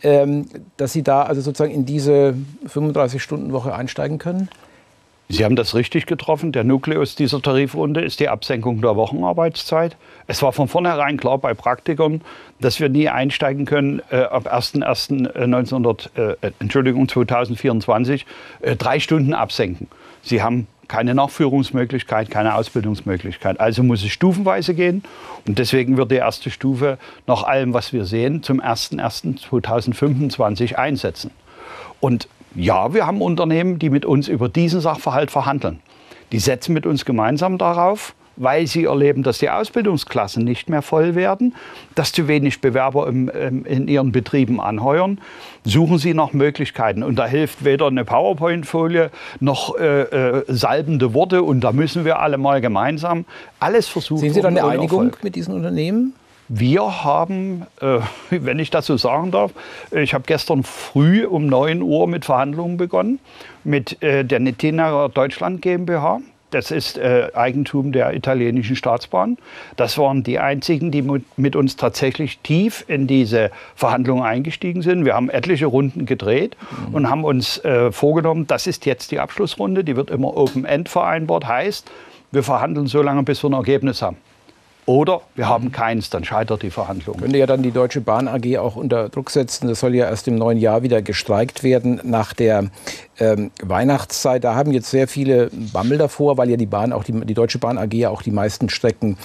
dass 0.01 0.93
Sie 0.93 1.03
da 1.03 1.23
also 1.23 1.41
sozusagen 1.41 1.71
in 1.71 1.85
diese 1.85 2.35
35-Stunden-Woche 2.67 3.73
einsteigen 3.73 4.17
können? 4.17 4.49
Sie 5.31 5.45
haben 5.45 5.55
das 5.55 5.75
richtig 5.75 6.07
getroffen. 6.07 6.51
Der 6.51 6.65
Nukleus 6.65 7.15
dieser 7.15 7.41
Tarifrunde 7.41 8.01
ist 8.01 8.19
die 8.19 8.27
Absenkung 8.27 8.81
der 8.81 8.97
Wochenarbeitszeit. 8.97 9.95
Es 10.27 10.41
war 10.41 10.51
von 10.51 10.67
vornherein 10.67 11.15
klar 11.15 11.37
bei 11.37 11.53
Praktikern, 11.53 12.21
dass 12.59 12.81
wir 12.81 12.89
nie 12.89 13.07
einsteigen 13.07 13.65
können 13.65 14.01
äh, 14.11 14.23
ab 14.23 14.53
1.1.1900, 14.53 16.09
äh, 16.17 16.47
äh, 16.47 16.51
Entschuldigung, 16.59 17.07
2024 17.07 18.25
äh, 18.59 18.75
drei 18.75 18.99
Stunden 18.99 19.33
absenken. 19.33 19.87
Sie 20.21 20.41
haben 20.41 20.67
keine 20.91 21.15
Nachführungsmöglichkeit, 21.15 22.29
keine 22.29 22.53
Ausbildungsmöglichkeit. 22.55 23.61
Also 23.61 23.81
muss 23.81 24.03
es 24.03 24.11
stufenweise 24.11 24.73
gehen. 24.73 25.03
Und 25.47 25.57
deswegen 25.57 25.95
wird 25.95 26.11
die 26.11 26.15
erste 26.15 26.49
Stufe 26.49 26.97
nach 27.27 27.43
allem, 27.43 27.73
was 27.73 27.93
wir 27.93 28.03
sehen, 28.03 28.43
zum 28.43 28.59
01.01.2025 28.59 30.75
einsetzen. 30.75 31.31
Und 32.01 32.27
ja, 32.55 32.93
wir 32.93 33.07
haben 33.07 33.21
Unternehmen, 33.21 33.79
die 33.79 33.89
mit 33.89 34.05
uns 34.05 34.27
über 34.27 34.49
diesen 34.49 34.81
Sachverhalt 34.81 35.31
verhandeln. 35.31 35.79
Die 36.33 36.39
setzen 36.39 36.73
mit 36.73 36.85
uns 36.85 37.05
gemeinsam 37.05 37.57
darauf, 37.57 38.13
weil 38.35 38.67
sie 38.67 38.85
erleben, 38.85 39.23
dass 39.23 39.39
die 39.39 39.49
Ausbildungsklassen 39.49 40.43
nicht 40.43 40.69
mehr 40.69 40.81
voll 40.81 41.15
werden, 41.15 41.55
dass 41.95 42.11
zu 42.11 42.27
wenig 42.27 42.61
Bewerber 42.61 43.07
im, 43.07 43.29
im, 43.29 43.65
in 43.65 43.87
ihren 43.87 44.11
Betrieben 44.11 44.59
anheuern, 44.59 45.19
suchen 45.63 45.97
sie 45.97 46.13
nach 46.13 46.33
Möglichkeiten. 46.33 47.03
Und 47.03 47.17
da 47.17 47.27
hilft 47.27 47.63
weder 47.63 47.87
eine 47.87 48.05
PowerPoint-Folie 48.05 49.11
noch 49.39 49.77
äh, 49.77 50.01
äh, 50.01 50.43
salbende 50.47 51.13
Worte. 51.13 51.43
Und 51.43 51.61
da 51.61 51.71
müssen 51.71 52.05
wir 52.05 52.19
alle 52.19 52.37
mal 52.37 52.61
gemeinsam 52.61 53.25
alles 53.59 53.87
versuchen. 53.87 54.19
Sehen 54.19 54.33
Sie 54.33 54.41
da 54.41 54.47
eine 54.47 54.63
Einigung 54.63 55.05
Erfolg. 55.05 55.23
mit 55.23 55.35
diesen 55.35 55.53
Unternehmen? 55.53 56.13
Wir 56.53 57.03
haben, 57.05 57.65
äh, 57.79 57.99
wenn 58.29 58.59
ich 58.59 58.69
das 58.69 58.85
so 58.85 58.97
sagen 58.97 59.31
darf, 59.31 59.51
ich 59.91 60.13
habe 60.13 60.25
gestern 60.27 60.63
früh 60.63 61.25
um 61.25 61.47
9 61.47 61.81
Uhr 61.81 62.07
mit 62.07 62.25
Verhandlungen 62.25 62.77
begonnen 62.77 63.19
mit 63.63 64.01
äh, 64.01 64.25
der 64.25 64.39
Netina 64.39 65.07
Deutschland 65.07 65.61
GmbH. 65.61 66.19
Das 66.51 66.69
ist 66.69 66.97
äh, 66.97 67.29
Eigentum 67.33 67.91
der 67.91 68.13
italienischen 68.13 68.75
Staatsbahn. 68.75 69.37
Das 69.77 69.97
waren 69.97 70.23
die 70.23 70.37
einzigen, 70.37 70.91
die 70.91 71.01
mit 71.37 71.55
uns 71.55 71.77
tatsächlich 71.77 72.39
tief 72.39 72.85
in 72.87 73.07
diese 73.07 73.51
Verhandlungen 73.75 74.23
eingestiegen 74.23 74.81
sind. 74.81 75.05
Wir 75.05 75.15
haben 75.15 75.29
etliche 75.29 75.65
Runden 75.65 76.05
gedreht 76.05 76.55
mhm. 76.87 76.95
und 76.95 77.09
haben 77.09 77.23
uns 77.23 77.57
äh, 77.63 77.91
vorgenommen, 77.91 78.47
das 78.47 78.67
ist 78.67 78.85
jetzt 78.85 79.11
die 79.11 79.19
Abschlussrunde. 79.19 79.83
Die 79.83 79.95
wird 79.95 80.09
immer 80.09 80.35
Open-End 80.35 80.89
vereinbart. 80.89 81.47
Heißt, 81.47 81.89
wir 82.31 82.43
verhandeln 82.43 82.87
so 82.87 83.01
lange, 83.01 83.23
bis 83.23 83.43
wir 83.43 83.49
ein 83.49 83.53
Ergebnis 83.53 84.01
haben. 84.01 84.17
Oder 84.85 85.21
wir 85.35 85.47
haben 85.47 85.71
keins, 85.71 86.09
dann 86.09 86.23
scheitert 86.25 86.63
die 86.63 86.71
Verhandlung. 86.71 87.17
Könnte 87.17 87.37
ja 87.37 87.45
dann 87.45 87.61
die 87.61 87.71
Deutsche 87.71 88.01
Bahn 88.01 88.27
AG 88.27 88.57
auch 88.57 88.75
unter 88.75 89.09
Druck 89.09 89.29
setzen. 89.29 89.67
Das 89.67 89.79
soll 89.79 89.93
ja 89.93 90.05
erst 90.05 90.27
im 90.27 90.35
neuen 90.35 90.57
Jahr 90.57 90.81
wieder 90.81 91.01
gestreikt 91.01 91.63
werden 91.63 92.01
nach 92.03 92.33
der 92.33 92.71
ähm, 93.21 93.51
Weihnachtszeit. 93.61 94.43
Da 94.43 94.55
haben 94.55 94.71
jetzt 94.71 94.89
sehr 94.89 95.07
viele 95.07 95.51
Bammel 95.71 95.97
davor, 95.99 96.37
weil 96.37 96.49
ja 96.49 96.57
die 96.57 96.65
Bahn, 96.65 96.91
auch 96.91 97.03
die, 97.03 97.13
die 97.13 97.35
Deutsche 97.35 97.59
Bahn 97.59 97.77
AG 97.77 97.93
ja 97.93 98.09
auch 98.09 98.23
die 98.23 98.31
meisten 98.31 98.67
Strecken 98.69 99.17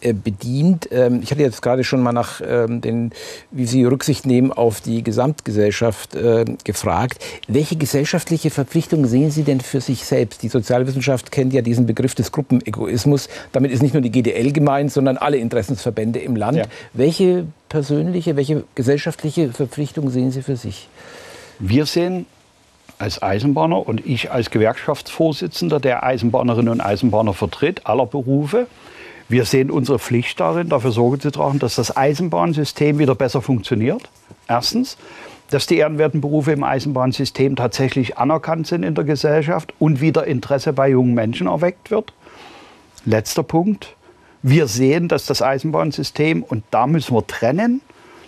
äh, 0.00 0.12
bedient. 0.12 0.88
Ähm, 0.90 1.20
ich 1.22 1.30
hatte 1.30 1.42
jetzt 1.42 1.62
gerade 1.62 1.84
schon 1.84 2.02
mal 2.02 2.12
nach 2.12 2.40
ähm, 2.44 2.80
den, 2.80 3.12
wie 3.52 3.66
Sie 3.66 3.84
Rücksicht 3.84 4.26
nehmen 4.26 4.52
auf 4.52 4.80
die 4.80 5.04
Gesamtgesellschaft 5.04 6.16
äh, 6.16 6.44
gefragt. 6.64 7.24
Welche 7.46 7.76
gesellschaftliche 7.76 8.50
Verpflichtung 8.50 9.06
sehen 9.06 9.30
Sie 9.30 9.44
denn 9.44 9.60
für 9.60 9.80
sich 9.80 10.04
selbst? 10.04 10.42
Die 10.42 10.48
Sozialwissenschaft 10.48 11.30
kennt 11.30 11.52
ja 11.52 11.62
diesen 11.62 11.86
Begriff 11.86 12.16
des 12.16 12.32
Gruppenegoismus. 12.32 13.28
Damit 13.52 13.70
ist 13.70 13.82
nicht 13.82 13.94
nur 13.94 14.02
die 14.02 14.10
GDL 14.10 14.50
gemeint, 14.52 14.92
sondern 14.92 15.16
alle 15.16 15.36
Interessensverbände 15.36 16.18
im 16.18 16.34
Land. 16.34 16.58
Ja. 16.58 16.64
Welche 16.92 17.46
persönliche, 17.68 18.34
welche 18.34 18.64
gesellschaftliche 18.74 19.52
Verpflichtung 19.52 20.10
sehen 20.10 20.32
Sie 20.32 20.42
für 20.42 20.56
sich? 20.56 20.88
Wir 21.60 21.86
sehen 21.86 22.26
als 22.98 23.22
Eisenbahner 23.22 23.86
und 23.86 24.06
ich 24.06 24.30
als 24.30 24.50
Gewerkschaftsvorsitzender, 24.50 25.80
der 25.80 26.02
Eisenbahnerinnen 26.02 26.72
und 26.72 26.80
Eisenbahner 26.80 27.34
vertritt, 27.34 27.86
aller 27.86 28.06
Berufe, 28.06 28.66
wir 29.28 29.46
sehen 29.46 29.70
unsere 29.70 29.98
Pflicht 29.98 30.38
darin, 30.38 30.68
dafür 30.68 30.92
Sorge 30.92 31.18
zu 31.18 31.30
tragen, 31.30 31.58
dass 31.58 31.76
das 31.76 31.96
Eisenbahnsystem 31.96 32.98
wieder 32.98 33.14
besser 33.14 33.40
funktioniert. 33.40 34.10
Erstens, 34.48 34.98
dass 35.50 35.66
die 35.66 35.78
ehrenwerten 35.78 36.20
Berufe 36.20 36.52
im 36.52 36.62
Eisenbahnsystem 36.62 37.56
tatsächlich 37.56 38.18
anerkannt 38.18 38.66
sind 38.66 38.82
in 38.82 38.94
der 38.94 39.04
Gesellschaft 39.04 39.72
und 39.78 40.00
wieder 40.00 40.26
Interesse 40.26 40.72
bei 40.72 40.90
jungen 40.90 41.14
Menschen 41.14 41.46
erweckt 41.46 41.90
wird. 41.90 42.12
Letzter 43.06 43.42
Punkt. 43.42 43.96
Wir 44.42 44.66
sehen, 44.66 45.08
dass 45.08 45.24
das 45.24 45.40
Eisenbahnsystem, 45.40 46.42
und 46.42 46.64
da 46.70 46.86
müssen 46.86 47.14
wir 47.14 47.26
trennen, 47.26 47.80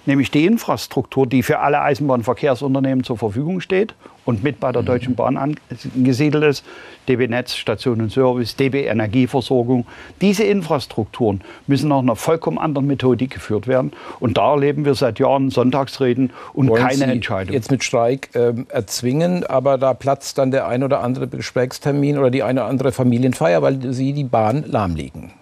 nämlich 0.07 0.31
die 0.31 0.47
Infrastruktur, 0.47 1.27
die 1.27 1.43
für 1.43 1.61
alle 1.61 1.81
Eisenbahnverkehrsunternehmen 1.83 3.05
zur 3.05 3.19
Verfügung 3.19 3.61
steht 3.61 3.95
und 4.25 4.43
mit 4.43 4.61
bei 4.61 4.73
der 4.73 4.83
mhm. 4.83 4.87
Deutschen 4.87 5.15
Bahn 5.15 5.37
angesiedelt 5.37 6.45
ist, 6.45 6.65
DB 7.09 7.29
Netz, 7.29 7.55
Station 7.55 8.01
und 8.01 8.11
Service, 8.11 8.57
DB 8.57 8.87
Energieversorgung. 8.87 9.87
Diese 10.21 10.45
Infrastrukturen 10.45 11.41
müssen 11.67 11.89
nach 11.89 12.01
einer 12.01 12.17
vollkommen 12.17 12.59
anderen 12.59 12.87
Methodik 12.87 13.31
geführt 13.31 13.67
werden. 13.67 13.93
Und 14.19 14.37
da 14.37 14.53
erleben 14.53 14.85
wir 14.85 14.95
seit 14.95 15.19
Jahren 15.19 15.51
Sonntagsreden 15.51 16.31
und 16.53 16.69
Wollen 16.69 16.83
keine 16.83 16.97
Sie 16.97 17.05
Entscheidung. 17.05 17.55
Jetzt 17.55 17.71
mit 17.71 17.85
Streik 17.85 18.31
äh, 18.35 18.53
erzwingen, 18.69 19.45
aber 19.45 19.79
da 19.79 19.95
platzt 19.95 20.39
dann 20.39 20.51
der 20.51 20.67
ein 20.67 20.83
oder 20.83 21.03
andere 21.03 21.29
Gesprächstermin 21.29 22.19
oder 22.19 22.31
die 22.31 22.43
eine 22.43 22.63
oder 22.63 22.69
andere 22.69 22.93
Familienfeier, 22.93 23.63
weil 23.63 23.93
Sie 23.93 24.13
die 24.13 24.25
Bahn 24.25 24.65
lahmlegen. 24.67 25.33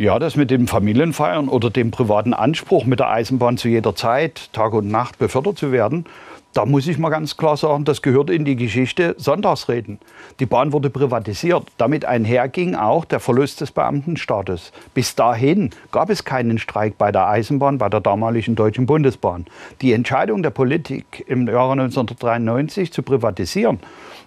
Ja, 0.00 0.18
das 0.18 0.34
mit 0.34 0.50
dem 0.50 0.66
Familienfeiern 0.66 1.50
oder 1.50 1.68
dem 1.68 1.90
privaten 1.90 2.32
Anspruch, 2.32 2.86
mit 2.86 3.00
der 3.00 3.10
Eisenbahn 3.10 3.58
zu 3.58 3.68
jeder 3.68 3.94
Zeit, 3.94 4.50
Tag 4.54 4.72
und 4.72 4.88
Nacht 4.88 5.18
befördert 5.18 5.58
zu 5.58 5.72
werden, 5.72 6.06
da 6.54 6.64
muss 6.64 6.86
ich 6.86 6.96
mal 6.96 7.10
ganz 7.10 7.36
klar 7.36 7.58
sagen, 7.58 7.84
das 7.84 8.00
gehört 8.00 8.30
in 8.30 8.46
die 8.46 8.56
Geschichte 8.56 9.14
Sonntagsreden. 9.18 9.98
Die 10.40 10.46
Bahn 10.46 10.72
wurde 10.72 10.88
privatisiert. 10.88 11.64
Damit 11.76 12.06
einherging 12.06 12.74
auch 12.74 13.04
der 13.04 13.20
Verlust 13.20 13.60
des 13.60 13.72
Beamtenstatus. 13.72 14.72
Bis 14.94 15.14
dahin 15.14 15.68
gab 15.92 16.08
es 16.08 16.24
keinen 16.24 16.58
Streik 16.58 16.96
bei 16.96 17.12
der 17.12 17.28
Eisenbahn, 17.28 17.76
bei 17.76 17.90
der 17.90 18.00
damaligen 18.00 18.56
Deutschen 18.56 18.86
Bundesbahn. 18.86 19.46
Die 19.82 19.92
Entscheidung 19.92 20.42
der 20.42 20.50
Politik 20.50 21.24
im 21.28 21.46
Jahre 21.46 21.72
1993 21.72 22.90
zu 22.90 23.02
privatisieren, 23.02 23.78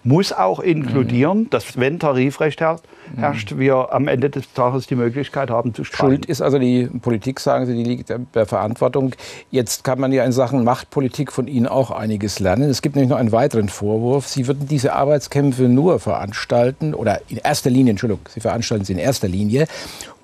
muss 0.04 0.34
auch 0.34 0.60
inkludieren, 0.60 1.40
mhm. 1.40 1.50
dass 1.50 1.78
wenn 1.78 2.00
Tarifrecht 2.00 2.60
herrscht, 2.60 2.84
herrscht, 3.16 3.58
wir 3.58 3.94
am 3.94 4.08
Ende 4.08 4.30
des 4.30 4.52
Tages 4.54 4.88
die 4.88 4.96
Möglichkeit 4.96 5.50
haben 5.50 5.74
zu 5.74 5.84
streiken. 5.84 6.08
Schuld 6.08 6.26
ist 6.26 6.42
also 6.42 6.60
die 6.60 6.88
Politik, 7.02 7.40
sagen 7.40 7.66
Sie, 7.66 7.76
die 7.76 7.84
liegt 7.84 8.10
der 8.10 8.46
Verantwortung. 8.46 9.14
Jetzt 9.52 9.84
kann 9.84 10.00
man 10.00 10.12
ja 10.12 10.24
in 10.24 10.32
Sachen 10.32 10.64
Machtpolitik 10.64 11.32
von 11.32 11.48
Ihnen 11.48 11.68
auch 11.68 11.92
einiges 11.92 12.40
lernen. 12.40 12.70
Es 12.70 12.82
gibt 12.82 12.96
nämlich 12.96 13.10
noch 13.10 13.18
einen 13.18 13.32
weiteren 13.32 13.70
Vorwurf. 13.70 14.28
Sie 14.28 14.48
würden 14.48 14.68
diese 14.68 14.94
Arbeitskämpfe 14.94 15.64
nur 15.64 16.00
veranstalten, 16.00 16.94
oder 16.94 17.22
in 17.30 17.38
erster 17.38 17.70
Linie, 17.70 17.92
Entschuldigung, 17.92 18.26
Sie 18.30 18.40
veranstalten 18.40 18.86
sie 18.86 18.94
in 18.94 19.00
erster 19.00 19.28
Linie, 19.28 19.68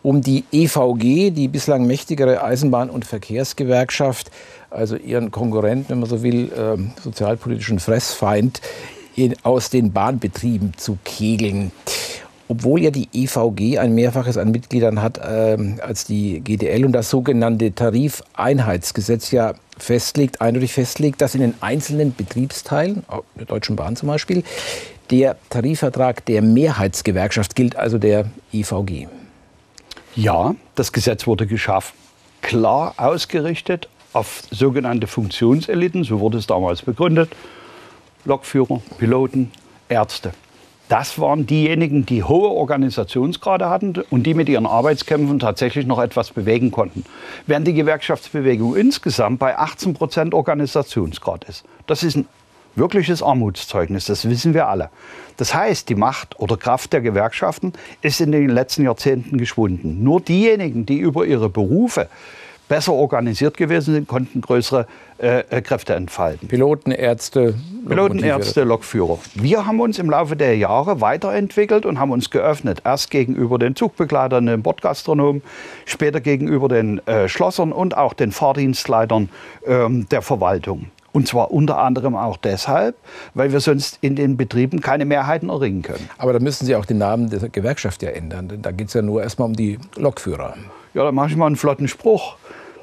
um 0.01 0.21
die 0.21 0.45
EVG, 0.51 1.31
die 1.31 1.47
bislang 1.47 1.85
mächtigere 1.85 2.43
Eisenbahn- 2.43 2.89
und 2.89 3.05
Verkehrsgewerkschaft, 3.05 4.31
also 4.69 4.95
ihren 4.95 5.31
Konkurrenten, 5.31 5.89
wenn 5.89 5.99
man 5.99 6.09
so 6.09 6.23
will, 6.23 6.51
äh, 6.51 7.01
sozialpolitischen 7.01 7.79
Fressfeind, 7.79 8.61
aus 9.43 9.69
den 9.69 9.91
Bahnbetrieben 9.91 10.73
zu 10.77 10.97
kegeln. 11.03 11.71
Obwohl 12.47 12.81
ja 12.81 12.89
die 12.89 13.07
EVG 13.13 13.77
ein 13.77 13.93
Mehrfaches 13.93 14.37
an 14.37 14.49
Mitgliedern 14.49 15.01
hat 15.03 15.19
äh, 15.19 15.57
als 15.81 16.05
die 16.05 16.41
GDL 16.41 16.83
und 16.83 16.93
das 16.93 17.11
sogenannte 17.11 17.73
Tarifeinheitsgesetz 17.75 19.29
ja 19.29 19.53
festlegt, 19.77 20.41
eindeutig 20.41 20.73
festlegt, 20.73 21.21
dass 21.21 21.35
in 21.35 21.41
den 21.41 21.53
einzelnen 21.61 22.15
Betriebsteilen, 22.15 23.03
der 23.37 23.45
Deutschen 23.45 23.75
Bahn 23.75 23.95
zum 23.95 24.07
Beispiel, 24.07 24.43
der 25.11 25.37
Tarifvertrag 25.49 26.25
der 26.25 26.41
Mehrheitsgewerkschaft 26.41 27.55
gilt, 27.55 27.75
also 27.75 27.97
der 27.97 28.25
EVG. 28.51 29.07
Ja, 30.15 30.55
das 30.75 30.91
Gesetz 30.91 31.27
wurde 31.27 31.47
geschaffen, 31.47 31.95
klar 32.41 32.95
ausgerichtet 32.97 33.89
auf 34.13 34.43
sogenannte 34.49 35.07
Funktionseliten, 35.07 36.03
so 36.03 36.19
wurde 36.19 36.39
es 36.39 36.47
damals 36.47 36.81
begründet. 36.81 37.29
Lokführer, 38.25 38.81
Piloten, 38.97 39.51
Ärzte. 39.87 40.31
Das 40.89 41.19
waren 41.19 41.45
diejenigen, 41.45 42.07
die 42.07 42.23
hohe 42.23 42.49
Organisationsgrade 42.49 43.69
hatten 43.69 43.93
und 44.09 44.23
die 44.23 44.33
mit 44.33 44.49
ihren 44.49 44.65
Arbeitskämpfen 44.65 45.37
tatsächlich 45.37 45.85
noch 45.85 45.99
etwas 45.99 46.31
bewegen 46.31 46.71
konnten. 46.71 47.05
Während 47.45 47.67
die 47.67 47.73
Gewerkschaftsbewegung 47.73 48.75
insgesamt 48.75 49.37
bei 49.37 49.55
18 49.55 49.93
Prozent 49.93 50.33
Organisationsgrad 50.33 51.43
ist. 51.43 51.63
Das 51.85 52.01
ist 52.01 52.17
ein 52.17 52.27
wirkliches 52.75 53.21
Armutszeugnis, 53.21 54.05
das 54.05 54.27
wissen 54.27 54.55
wir 54.55 54.67
alle. 54.67 54.89
Das 55.37 55.53
heißt, 55.53 55.89
die 55.89 55.95
Macht 55.95 56.39
oder 56.39 56.57
Kraft 56.57 56.91
der 56.91 57.01
Gewerkschaften 57.01 57.73
ist 58.01 58.19
in 58.19 58.31
den 58.31 58.49
letzten 58.49 58.83
Jahrzehnten 58.83 59.37
geschwunden. 59.37 60.03
Nur 60.03 60.21
diejenigen, 60.21 60.87
die 60.87 60.97
über 60.97 61.25
ihre 61.25 61.49
Berufe 61.49 62.09
besser 62.69 62.93
organisiert 62.93 63.57
gewesen 63.57 63.93
sind, 63.93 64.07
konnten 64.07 64.39
größere 64.39 64.87
äh, 65.17 65.39
äh 65.49 65.61
Kräfte 65.61 65.95
entfalten. 65.95 66.47
Piloten, 66.47 66.91
Ärzte, 66.91 67.55
Piloten, 67.85 68.19
Ärzte, 68.19 68.63
Lokführer. 68.63 69.19
Wir 69.33 69.65
haben 69.65 69.81
uns 69.81 69.99
im 69.99 70.09
Laufe 70.09 70.37
der 70.37 70.55
Jahre 70.55 71.01
weiterentwickelt 71.01 71.85
und 71.85 71.99
haben 71.99 72.11
uns 72.11 72.29
geöffnet. 72.29 72.83
Erst 72.85 73.11
gegenüber 73.11 73.59
den 73.59 73.75
Zugbegleitern, 73.75 74.45
den 74.45 74.61
Bordgastronomen, 74.61 75.41
später 75.85 76.21
gegenüber 76.21 76.69
den 76.69 77.05
äh, 77.07 77.27
Schlossern 77.27 77.73
und 77.73 77.97
auch 77.97 78.13
den 78.13 78.31
Fahrdienstleitern 78.31 79.29
ähm, 79.65 80.07
der 80.09 80.21
Verwaltung. 80.21 80.91
Und 81.11 81.27
zwar 81.27 81.51
unter 81.51 81.79
anderem 81.79 82.15
auch 82.15 82.37
deshalb, 82.37 82.95
weil 83.33 83.51
wir 83.51 83.59
sonst 83.59 83.97
in 84.01 84.15
den 84.15 84.37
Betrieben 84.37 84.79
keine 84.79 85.05
Mehrheiten 85.05 85.49
erringen 85.49 85.81
können. 85.81 86.07
Aber 86.19 86.33
da 86.33 86.39
müssen 86.39 86.65
Sie 86.65 86.75
auch 86.75 86.85
den 86.85 86.99
Namen 86.99 87.31
der 87.31 87.49
Gewerkschaft 87.49 88.03
ja 88.03 88.11
ändern. 88.11 88.47
Denn 88.47 88.61
da 88.61 88.71
geht 88.71 88.89
es 88.89 88.93
ja 88.93 89.01
nur 89.01 89.23
erstmal 89.23 89.47
um 89.47 89.55
die 89.55 89.79
Lokführer. 89.95 90.53
Ja, 90.93 91.03
da 91.03 91.11
mache 91.11 91.29
ich 91.29 91.35
mal 91.35 91.47
einen 91.47 91.55
flotten 91.55 91.87
Spruch. 91.87 92.37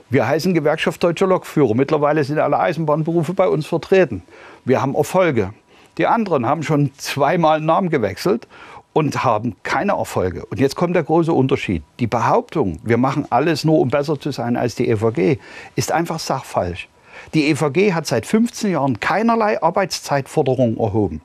Wir 0.08 0.28
heißen 0.28 0.54
Gewerkschaft 0.54 1.02
Deutscher 1.02 1.26
Lokführer. 1.26 1.74
Mittlerweile 1.74 2.22
sind 2.22 2.38
alle 2.38 2.60
Eisenbahnberufe 2.60 3.34
bei 3.34 3.48
uns 3.48 3.66
vertreten. 3.66 4.22
Wir 4.64 4.80
haben 4.80 4.94
Erfolge. 4.94 5.52
Die 5.98 6.06
anderen 6.06 6.46
haben 6.46 6.62
schon 6.62 6.92
zweimal 6.96 7.60
Namen 7.60 7.90
gewechselt 7.90 8.46
und 8.92 9.24
haben 9.24 9.56
keine 9.64 9.94
Erfolge. 9.94 10.46
Und 10.46 10.60
jetzt 10.60 10.76
kommt 10.76 10.94
der 10.94 11.02
große 11.02 11.32
Unterschied. 11.32 11.82
Die 11.98 12.06
Behauptung, 12.06 12.78
wir 12.84 12.98
machen 12.98 13.26
alles 13.30 13.64
nur, 13.64 13.80
um 13.80 13.88
besser 13.88 14.20
zu 14.20 14.30
sein 14.30 14.56
als 14.56 14.76
die 14.76 14.88
EVG, 14.88 15.40
ist 15.74 15.90
einfach 15.90 16.20
sachfalsch. 16.20 16.88
Die 17.34 17.50
EVG 17.50 17.92
hat 17.92 18.06
seit 18.06 18.26
15 18.26 18.72
Jahren 18.72 19.00
keinerlei 19.00 19.62
Arbeitszeitforderungen 19.62 20.78
erhoben. 20.78 21.20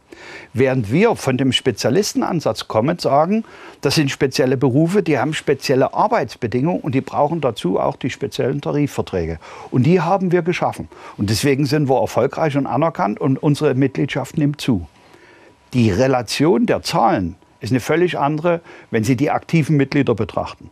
Während 0.54 0.92
wir 0.92 1.16
von 1.16 1.38
dem 1.38 1.52
Spezialistenansatz 1.52 2.68
kommen, 2.68 3.00
sagen, 3.00 3.44
das 3.82 3.96
sind 3.96 4.12
spezielle 4.12 4.58
Berufe, 4.58 5.04
die 5.04 5.18
haben 5.18 5.34
spezielle 5.34 5.94
Arbeitsbedingungen 5.94 6.82
und 6.82 6.94
die 6.94 7.02
brauchen 7.02 7.42
dazu 7.42 7.80
auch 7.80 7.96
die 7.96 8.10
speziellen 8.10 8.62
Tarifverträge. 8.62 9.40
Und 9.72 9.84
die 9.84 10.02
haben 10.02 10.32
wir 10.32 10.42
geschaffen. 10.42 10.88
Und 11.18 11.30
deswegen 11.30 11.66
sind 11.66 11.90
wir 11.90 12.00
erfolgreich 12.00 12.58
und 12.58 12.68
anerkannt 12.68 13.20
und 13.20 13.42
unsere 13.42 13.74
Mitgliedschaft 13.74 14.38
nimmt 14.38 14.62
zu. 14.62 14.88
Die 15.74 15.92
Relation 15.92 16.66
der 16.66 16.82
Zahlen 16.82 17.36
ist 17.62 17.72
eine 17.72 17.80
völlig 17.80 18.18
andere, 18.18 18.62
wenn 18.90 19.04
Sie 19.04 19.16
die 19.16 19.32
aktiven 19.32 19.78
Mitglieder 19.78 20.16
betrachten. 20.16 20.70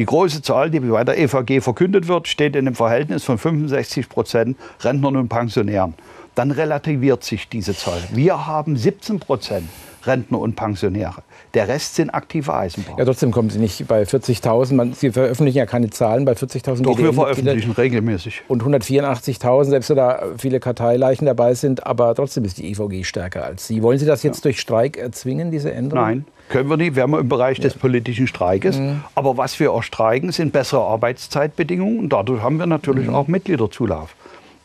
Die 0.00 0.06
große 0.06 0.40
Zahl, 0.40 0.70
die 0.70 0.80
bei 0.80 1.04
der 1.04 1.18
EVG 1.18 1.60
verkündet 1.60 2.08
wird, 2.08 2.26
steht 2.26 2.56
in 2.56 2.66
einem 2.66 2.74
Verhältnis 2.74 3.22
von 3.22 3.36
65 3.36 4.08
Prozent 4.08 4.56
Rentnern 4.80 5.14
und 5.14 5.28
Pensionären. 5.28 5.92
Dann 6.34 6.52
relativiert 6.52 7.22
sich 7.22 7.50
diese 7.50 7.74
Zahl. 7.76 8.00
Wir 8.10 8.46
haben 8.46 8.78
17 8.78 9.20
Prozent 9.20 9.68
Rentner 10.04 10.38
und 10.38 10.56
Pensionäre. 10.56 11.22
Der 11.52 11.68
Rest 11.68 11.96
sind 11.96 12.08
aktive 12.08 12.54
Eisenbahner. 12.54 12.98
Ja, 12.98 13.04
trotzdem 13.04 13.30
kommen 13.30 13.50
Sie 13.50 13.58
nicht 13.58 13.86
bei 13.86 14.04
40.000. 14.04 14.94
Sie 14.94 15.10
veröffentlichen 15.10 15.58
ja 15.58 15.66
keine 15.66 15.90
Zahlen 15.90 16.24
bei 16.24 16.32
40.000. 16.32 16.82
Doch, 16.82 16.96
wir 16.96 17.12
veröffentlichen 17.12 17.72
regelmäßig. 17.72 18.40
Und 18.48 18.62
184.000, 18.62 19.64
selbst 19.64 19.90
wenn 19.90 19.96
da 19.98 20.22
viele 20.38 20.60
Karteileichen 20.60 21.26
dabei 21.26 21.52
sind, 21.52 21.86
aber 21.86 22.14
trotzdem 22.14 22.46
ist 22.46 22.56
die 22.56 22.70
EVG 22.70 23.04
stärker 23.04 23.44
als 23.44 23.66
Sie. 23.66 23.82
Wollen 23.82 23.98
Sie 23.98 24.06
das 24.06 24.22
jetzt 24.22 24.38
ja. 24.38 24.42
durch 24.44 24.60
Streik 24.60 24.96
erzwingen, 24.96 25.50
diese 25.50 25.70
Änderung? 25.70 26.04
Nein, 26.04 26.24
können 26.50 26.68
wir 26.68 26.76
nicht, 26.76 26.96
wären 26.96 27.10
wir 27.10 27.20
im 27.20 27.28
Bereich 27.28 27.58
ja. 27.58 27.62
des 27.62 27.74
politischen 27.74 28.26
Streikes. 28.26 28.78
Mhm. 28.78 29.02
Aber 29.14 29.38
was 29.38 29.58
wir 29.58 29.72
auch 29.72 29.82
streiken, 29.82 30.32
sind 30.32 30.52
bessere 30.52 30.82
Arbeitszeitbedingungen 30.82 31.98
und 32.00 32.08
dadurch 32.10 32.42
haben 32.42 32.58
wir 32.58 32.66
natürlich 32.66 33.06
mhm. 33.06 33.14
auch 33.14 33.28
Mitgliederzulauf. 33.28 34.14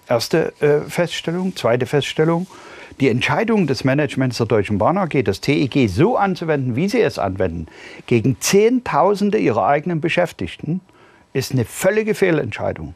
Erste 0.10 0.54
äh, 0.62 0.82
Feststellung. 0.89 1.56
Zweite 1.56 1.86
Feststellung. 1.86 2.48
die 3.00 3.10
Entscheidung 3.10 3.67
des 3.67 3.84
Managements 3.84 4.38
der 4.38 4.45
Deutschen 4.45 4.78
Bahn 4.78 4.98
AG, 4.98 5.24
das 5.24 5.41
TEG 5.41 5.89
so 5.89 6.17
anzuwenden, 6.17 6.76
wie 6.76 6.88
sie 6.88 7.02
es 7.02 7.19
anwenden, 7.19 7.67
gegen 8.08 8.39
Zehntausende 8.39 9.38
ihrer 9.38 9.65
eigenen 9.65 10.02
Beschäftigten, 10.02 10.82
ist 11.34 11.52
eine 11.52 11.65
völlige 11.65 12.15
Fehlentscheidung. 12.15 12.93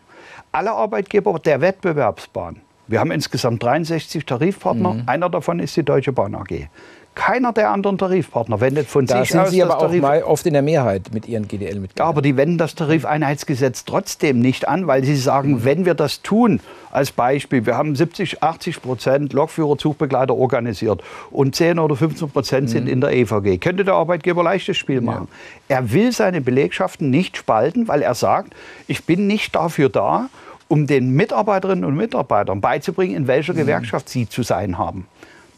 Alle 0.51 0.71
Arbeitgeber 0.71 1.37
der 1.39 1.61
Wettbewerbsbahn, 1.61 2.61
wir 2.87 2.99
haben 2.99 3.11
insgesamt 3.11 3.61
63 3.61 4.25
Tarifpartner, 4.25 4.93
mhm. 4.93 5.03
einer 5.05 5.29
davon 5.29 5.59
ist 5.59 5.75
die 5.75 5.83
Deutsche 5.83 6.13
Bahn 6.13 6.33
AG. 6.33 6.69
Keiner 7.15 7.51
der 7.51 7.69
anderen 7.69 7.97
Tarifpartner 7.97 8.61
wendet 8.61 8.87
von 8.87 9.05
da 9.05 9.19
sich 9.19 9.31
sind 9.31 9.41
aus 9.41 9.49
Sie 9.49 9.61
aber 9.61 9.79
auch 9.79 9.91
mal 9.93 10.23
oft 10.23 10.45
in 10.45 10.53
der 10.53 10.61
Mehrheit 10.61 11.13
mit 11.13 11.27
Ihren 11.27 11.47
GDL-Mitgliedern. 11.47 12.07
Aber 12.07 12.21
die 12.21 12.37
wenden 12.37 12.57
das 12.57 12.75
Tarifeinheitsgesetz 12.75 13.83
trotzdem 13.83 14.39
nicht 14.39 14.67
an, 14.67 14.87
weil 14.87 15.03
sie 15.03 15.15
sagen, 15.15 15.51
mhm. 15.51 15.65
wenn 15.65 15.85
wir 15.85 15.95
das 15.95 16.21
tun, 16.21 16.61
als 16.91 17.11
Beispiel, 17.11 17.65
wir 17.65 17.77
haben 17.77 17.95
70, 17.95 18.41
80 18.41 18.81
Prozent 18.81 19.33
Lokführer, 19.33 19.77
Zugbegleiter 19.77 20.35
organisiert 20.35 21.03
und 21.29 21.55
10 21.55 21.79
oder 21.79 21.95
15 21.95 22.29
Prozent 22.29 22.69
sind 22.69 22.85
mhm. 22.85 22.91
in 22.91 23.01
der 23.01 23.11
EVG. 23.11 23.57
Könnte 23.57 23.83
der 23.83 23.95
Arbeitgeber 23.95 24.43
leichtes 24.43 24.77
Spiel 24.77 25.01
machen. 25.01 25.27
Ja. 25.67 25.77
Er 25.77 25.91
will 25.91 26.11
seine 26.11 26.41
Belegschaften 26.41 27.09
nicht 27.09 27.37
spalten, 27.37 27.87
weil 27.87 28.01
er 28.01 28.15
sagt, 28.15 28.53
ich 28.87 29.05
bin 29.05 29.27
nicht 29.27 29.55
dafür 29.55 29.89
da, 29.89 30.29
um 30.67 30.87
den 30.87 31.11
Mitarbeiterinnen 31.15 31.83
und 31.83 31.95
Mitarbeitern 31.95 32.61
beizubringen, 32.61 33.15
in 33.15 33.27
welcher 33.27 33.53
mhm. 33.53 33.57
Gewerkschaft 33.57 34.07
sie 34.07 34.29
zu 34.29 34.43
sein 34.43 34.77
haben. 34.77 35.05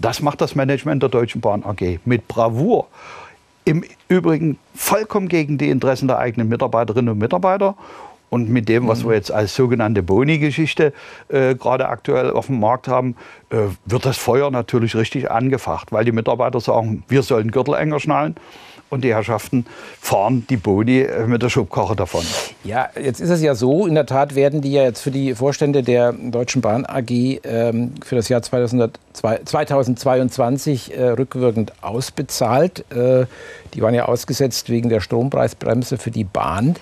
Das 0.02 0.20
macht 0.24 0.42
das 0.42 0.56
Management 0.56 1.04
der 1.04 1.10
Deutschen 1.10 1.42
Bahn 1.42 1.64
AG 1.64 2.00
mit 2.06 2.28
Bravour. 2.28 2.88
Im 3.66 3.84
Übrigen 4.08 4.58
vollkommen 4.74 5.28
gegen 5.28 5.60
die 5.60 5.70
Interessen 5.70 6.08
der 6.08 6.18
eigenen 6.18 6.50
Mitarbeiterinnen 6.50 7.10
und 7.10 7.20
Mitarbeiter. 7.20 7.76
Und 8.32 8.50
mit 8.50 8.68
dem, 8.68 8.88
was 8.88 9.06
wir 9.06 9.14
jetzt 9.14 9.32
als 9.32 9.54
sogenannte 9.54 10.02
Boni-Geschichte 10.02 10.94
äh, 11.28 11.54
gerade 11.54 11.88
aktuell 11.90 12.32
auf 12.32 12.48
dem 12.48 12.60
Markt 12.60 12.88
haben, 12.88 13.16
äh, 13.52 13.58
wird 13.86 14.06
das 14.06 14.18
Feuer 14.18 14.50
natürlich 14.50 14.96
richtig 14.96 15.30
angefacht, 15.30 15.92
weil 15.92 16.06
die 16.06 16.14
Mitarbeiter 16.14 16.62
sagen, 16.62 17.04
wir 17.08 17.22
sollen 17.22 17.52
Gürtel 17.52 17.76
enger 17.76 18.00
schnallen 18.00 18.36
und 18.92 19.04
die 19.04 19.14
Herrschaften 19.16 19.66
fahren 20.00 20.46
die 20.50 20.58
Boni 20.58 21.00
äh, 21.00 21.26
mit 21.26 21.42
der 21.42 21.50
Schubkarre 21.50 21.96
davon. 21.96 22.24
Ja, 22.64 22.90
jetzt 23.02 23.22
ist 23.22 23.30
es 23.30 23.42
ja 23.42 23.56
so, 23.56 23.88
in 23.88 23.96
der 23.96 24.06
Tat 24.06 24.36
werden 24.36 24.62
die 24.62 24.74
ja 24.74 24.84
jetzt 24.84 25.02
für 25.02 25.12
die 25.12 25.34
Vorstände 25.34 25.82
der 25.82 26.12
Deutschen 26.12 26.62
Bahn 26.62 26.86
AG 26.86 27.10
ähm, 27.10 27.94
für 28.04 28.16
das 28.16 28.28
Jahr 28.30 28.42
2000, 28.42 29.00
2022 29.14 30.96
äh, 30.96 31.08
rückwirkend 31.10 31.74
ausbezahlt. 31.82 32.86
Äh, 32.92 33.26
die 33.74 33.82
waren 33.82 33.94
ja 33.94 34.06
ausgesetzt 34.06 34.70
wegen 34.70 34.90
der 34.90 35.00
Strompreisbremse 35.00 35.98
für 35.98 36.12
die 36.12 36.26
Bahn. 36.26 36.76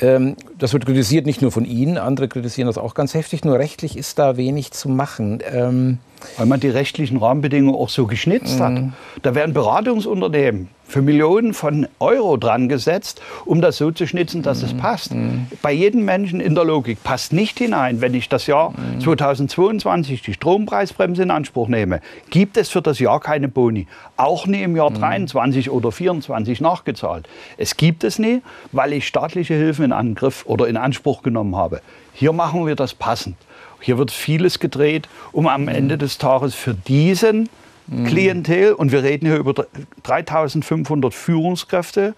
Ähm, 0.00 0.34
das 0.58 0.72
wird 0.72 0.86
kritisiert 0.86 1.24
nicht 1.24 1.40
nur 1.40 1.52
von 1.52 1.64
Ihnen, 1.64 1.98
andere 1.98 2.26
kritisieren 2.26 2.66
das 2.66 2.78
auch 2.78 2.94
ganz 2.94 3.14
heftig. 3.14 3.44
Nur 3.44 3.58
rechtlich 3.58 3.96
ist 3.96 4.18
da 4.18 4.36
wenig 4.36 4.72
zu 4.72 4.88
machen. 4.88 5.40
Ähm 5.52 5.98
Weil 6.36 6.46
man 6.46 6.60
die 6.60 6.68
rechtlichen 6.68 7.18
Rahmenbedingungen 7.18 7.74
auch 7.74 7.88
so 7.88 8.06
geschnitzt 8.06 8.60
hat. 8.60 8.72
Mhm. 8.72 8.92
Da 9.22 9.34
werden 9.34 9.54
Beratungsunternehmen 9.54 10.68
für 10.88 11.02
Millionen 11.02 11.52
von 11.52 11.86
Euro 12.00 12.38
dran 12.38 12.68
gesetzt, 12.68 13.20
um 13.44 13.60
das 13.60 13.76
so 13.76 13.90
zu 13.90 14.06
schnitzen, 14.06 14.42
dass 14.42 14.62
es 14.62 14.72
mhm. 14.72 14.78
passt. 14.78 15.14
Mhm. 15.14 15.46
Bei 15.60 15.70
jedem 15.70 16.04
Menschen 16.04 16.40
in 16.40 16.54
der 16.54 16.64
Logik 16.64 17.04
passt 17.04 17.32
nicht 17.32 17.58
hinein, 17.58 18.00
wenn 18.00 18.14
ich 18.14 18.28
das 18.28 18.46
Jahr 18.46 18.72
2022 19.02 20.22
die 20.22 20.32
Strompreisbremse 20.32 21.22
in 21.22 21.30
Anspruch 21.30 21.68
nehme, 21.68 22.00
gibt 22.30 22.56
es 22.56 22.70
für 22.70 22.80
das 22.80 22.98
Jahr 22.98 23.20
keine 23.20 23.48
Boni. 23.48 23.86
Auch 24.16 24.46
nie 24.46 24.62
im 24.62 24.76
Jahr 24.76 24.90
23 24.90 25.70
oder 25.70 25.92
24 25.92 26.62
nachgezahlt. 26.62 27.28
Es 27.58 27.76
gibt 27.76 28.02
es 28.02 28.18
nie, 28.18 28.40
weil 28.72 28.94
ich 28.94 29.06
staatliche 29.06 29.54
Hilfen 29.54 29.84
in 29.84 29.92
Angriff 29.92 30.46
oder 30.46 30.68
in 30.68 30.78
Anspruch 30.78 31.22
genommen 31.22 31.54
habe. 31.54 31.82
Hier 32.14 32.32
machen 32.32 32.66
wir 32.66 32.74
das 32.74 32.94
passend. 32.94 33.36
Hier 33.80 33.98
wird 33.98 34.10
vieles 34.10 34.58
gedreht, 34.58 35.08
um 35.32 35.46
am 35.46 35.68
Ende 35.68 35.98
des 35.98 36.18
Tages 36.18 36.54
für 36.54 36.74
diesen 36.74 37.48
Klientel. 38.06 38.72
Und 38.72 38.92
wir 38.92 39.02
reden 39.02 39.26
hier 39.26 39.38
über 39.38 39.66
3500 40.02 41.14
Führungskräfte, 41.14 42.14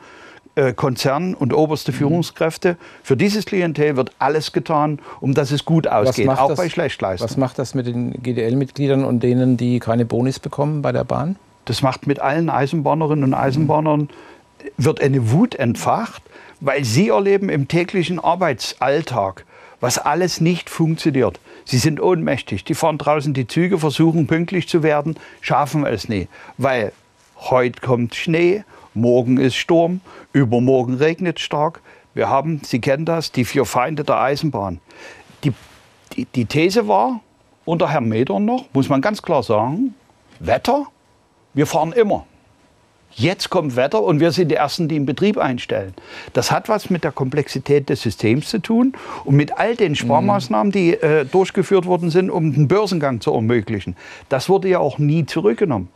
äh, 0.57 0.73
Konzern 0.73 1.35
und 1.35 1.53
oberste 1.53 1.93
mhm. 1.93 1.97
Führungskräfte. 1.97 2.77
Für 3.03 3.17
dieses 3.17 3.47
Klientel 3.47 3.97
wird 3.97 4.13
alles 4.19 4.53
getan, 4.53 4.99
um 5.21 5.35
dass 5.35 5.53
es 5.53 5.65
gut 5.65 5.87
ausgeht, 5.87 6.29
auch 6.29 6.49
das, 6.49 6.59
bei 6.59 6.69
Schlechtleistungen. 6.69 7.31
Was 7.31 7.37
macht 7.37 7.59
das 7.59 7.75
mit 7.75 7.87
den 7.87 8.21
GDL-Mitgliedern 8.23 9.05
und 9.05 9.23
denen, 9.23 9.57
die 9.57 9.79
keine 9.79 10.05
Bonis 10.05 10.41
bekommen 10.41 10.83
bei 10.83 10.93
der 10.93 11.05
Bahn? 11.05 11.37
Das 11.67 11.83
macht 11.83 12.07
mit 12.07 12.19
allen 12.21 12.51
Eisenbahnerinnen 12.51 13.25
und 13.25 13.35
Eisenbahnern, 13.35 14.09
wird 14.77 15.01
eine 15.01 15.31
Wut 15.31 15.55
entfacht, 15.55 16.23
weil 16.61 16.85
sie 16.85 17.09
erleben 17.09 17.49
im 17.49 17.69
täglichen 17.69 18.19
Arbeitsalltag, 18.19 19.45
was 19.81 19.99
alles 19.99 20.41
nicht 20.41 20.71
funktioniert. 20.71 21.41
Sie 21.65 21.79
sind 21.79 22.01
ohnmächtig. 22.01 22.65
Die 22.65 22.75
fahren 22.75 22.99
draußen 22.99 23.35
die 23.35 23.47
Züge, 23.47 23.79
versuchen 23.79 24.27
pünktlich 24.27 24.69
zu 24.69 24.83
werden, 24.83 25.19
schaffen 25.41 25.87
es 25.87 26.09
nie. 26.09 26.29
Weil 26.59 26.93
heute 27.37 27.81
kommt 27.81 28.15
Schnee, 28.15 28.65
morgen 28.95 29.39
ist 29.39 29.57
Sturm, 29.57 30.01
übermorgen 30.33 30.95
regnet 30.95 31.41
stark. 31.41 31.81
Wir 32.15 32.29
haben, 32.29 32.61
Sie 32.65 32.81
kennen 32.81 33.05
das, 33.05 33.33
die 33.33 33.45
vier 33.45 33.65
Feinde 33.65 34.05
der 34.05 34.21
Eisenbahn. 34.21 34.81
Die, 35.45 35.53
die, 36.15 36.25
die 36.27 36.45
These 36.45 36.89
war, 36.89 37.21
unter 37.65 37.89
Herrn 37.89 38.09
Medern 38.09 38.45
noch, 38.45 38.65
muss 38.73 38.89
man 38.89 39.01
ganz 39.01 39.23
klar 39.23 39.43
sagen, 39.43 39.95
Wetter, 40.41 40.87
wir 41.55 41.67
fahren 41.67 41.93
immer. 41.93 42.27
Jetzt 43.13 43.51
kommt 43.51 43.77
Wetter 43.77 44.03
und 44.03 44.21
wir 44.21 44.33
sind 44.33 44.51
die 44.51 44.55
Ersten, 44.55 44.89
die 44.89 44.95
den 44.95 45.07
Betrieb 45.07 45.37
einstellen. 45.37 45.95
Das 46.33 46.51
hat 46.51 46.69
was 46.69 46.91
mit 46.91 47.05
der 47.05 47.13
Komplexität 47.13 47.89
des 47.89 48.03
Systems 48.03 48.49
zu 48.49 48.61
tun 48.61 48.93
und 49.25 49.35
mit 49.35 49.59
all 49.59 49.75
den 49.75 49.97
Sparmaßnahmen, 49.97 50.73
die 50.73 50.95
äh, 50.95 51.25
durchgeführt 51.25 51.87
worden 51.87 52.11
sind, 52.11 52.31
um 52.31 52.53
den 52.53 52.69
Börsengang 52.69 53.21
zu 53.21 53.33
ermöglichen. 53.33 53.97
Das 54.29 54.49
wurde 54.49 54.69
ja 54.69 54.79
auch 54.79 54.99
nie 54.99 55.27
zurückgenommen. 55.27 55.89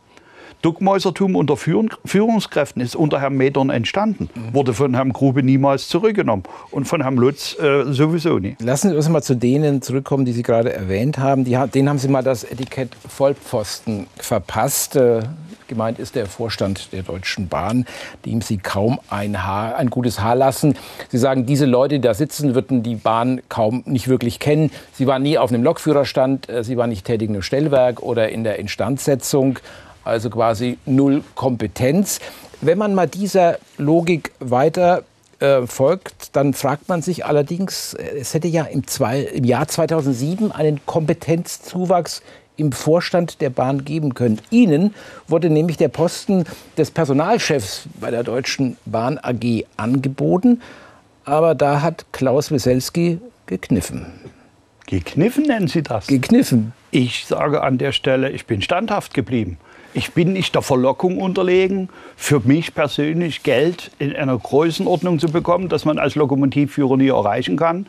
Duckmäusertum 0.61 1.35
unter 1.35 1.57
Führungskräften 1.57 2.81
ist 2.81 2.95
unter 2.95 3.21
Herrn 3.21 3.35
Medorn 3.35 3.69
entstanden, 3.69 4.29
wurde 4.51 4.73
von 4.73 4.95
Herrn 4.95 5.13
Grube 5.13 5.43
niemals 5.43 5.87
zurückgenommen 5.89 6.43
und 6.71 6.85
von 6.85 7.01
Herrn 7.01 7.17
Lutz 7.17 7.55
äh, 7.59 7.83
sowieso 7.93 8.39
nie. 8.39 8.55
Lassen 8.59 8.89
Sie 8.89 8.95
uns 8.95 9.07
mal 9.09 9.21
zu 9.21 9.35
denen 9.35 9.83
zurückkommen, 9.83 10.25
die 10.25 10.31
Sie 10.31 10.41
gerade 10.41 10.73
erwähnt 10.73 11.19
haben. 11.19 11.43
Die, 11.43 11.55
denen 11.71 11.89
haben 11.89 11.99
Sie 11.99 12.07
mal 12.07 12.23
das 12.23 12.43
Etikett 12.43 12.95
Vollpfosten 13.07 14.07
verpasst. 14.17 14.95
Äh, 14.95 15.23
Gemeint 15.67 15.99
ist 15.99 16.15
der 16.15 16.27
Vorstand 16.27 16.91
der 16.91 17.03
Deutschen 17.03 17.47
Bahn, 17.47 17.85
dem 18.25 18.41
Sie 18.41 18.57
kaum 18.57 18.99
ein, 19.09 19.43
Haar, 19.43 19.75
ein 19.75 19.89
gutes 19.89 20.19
Haar 20.19 20.35
lassen. 20.35 20.75
Sie 21.09 21.17
sagen, 21.17 21.45
diese 21.45 21.65
Leute, 21.65 21.95
die 21.95 22.01
da 22.01 22.13
sitzen, 22.13 22.53
würden 22.53 22.83
die 22.83 22.95
Bahn 22.95 23.41
kaum 23.49 23.83
nicht 23.85 24.07
wirklich 24.07 24.39
kennen. 24.39 24.71
Sie 24.93 25.07
waren 25.07 25.23
nie 25.23 25.37
auf 25.37 25.51
einem 25.51 25.63
Lokführerstand, 25.63 26.49
äh, 26.49 26.63
sie 26.63 26.77
waren 26.77 26.89
nicht 26.89 27.05
tätig 27.05 27.29
im 27.29 27.41
Stellwerk 27.41 28.01
oder 28.01 28.29
in 28.29 28.43
der 28.43 28.59
Instandsetzung, 28.59 29.59
also 30.03 30.29
quasi 30.29 30.77
null 30.85 31.23
Kompetenz. 31.33 32.19
Wenn 32.61 32.77
man 32.77 32.93
mal 32.93 33.07
dieser 33.07 33.57
Logik 33.77 34.31
weiter 34.39 35.03
äh, 35.39 35.67
folgt, 35.67 36.35
dann 36.35 36.53
fragt 36.53 36.87
man 36.89 37.01
sich 37.01 37.25
allerdings, 37.25 37.93
äh, 37.95 38.19
es 38.19 38.33
hätte 38.33 38.47
ja 38.47 38.63
im, 38.63 38.87
zwei, 38.87 39.21
im 39.21 39.43
Jahr 39.43 39.67
2007 39.67 40.51
einen 40.51 40.85
Kompetenzzuwachs 40.85 42.21
im 42.57 42.71
Vorstand 42.71 43.41
der 43.41 43.49
Bahn 43.49 43.85
geben 43.85 44.13
können. 44.13 44.39
Ihnen 44.49 44.93
wurde 45.27 45.49
nämlich 45.49 45.77
der 45.77 45.89
Posten 45.89 46.45
des 46.77 46.91
Personalchefs 46.91 47.87
bei 47.99 48.11
der 48.11 48.23
Deutschen 48.23 48.77
Bahn 48.85 49.17
AG 49.17 49.65
angeboten, 49.77 50.61
aber 51.23 51.55
da 51.55 51.81
hat 51.81 52.05
Klaus 52.11 52.51
Wieselski 52.51 53.19
gekniffen. 53.45 54.05
Gekniffen 54.87 55.45
nennen 55.45 55.67
Sie 55.67 55.81
das? 55.81 56.07
Gekniffen. 56.07 56.73
Ich 56.91 57.25
sage 57.25 57.63
an 57.63 57.77
der 57.77 57.91
Stelle, 57.91 58.29
ich 58.29 58.45
bin 58.45 58.61
standhaft 58.61 59.13
geblieben. 59.13 59.57
Ich 59.93 60.11
bin 60.11 60.33
nicht 60.33 60.53
der 60.53 60.61
Verlockung 60.61 61.19
unterlegen, 61.19 61.89
für 62.17 62.41
mich 62.41 62.75
persönlich 62.75 63.43
Geld 63.43 63.91
in 63.97 64.13
einer 64.13 64.37
Größenordnung 64.37 65.19
zu 65.19 65.27
bekommen, 65.27 65.69
dass 65.69 65.85
man 65.85 65.97
als 65.97 66.15
Lokomotivführer 66.15 66.97
nie 66.97 67.07
erreichen 67.07 67.55
kann 67.55 67.85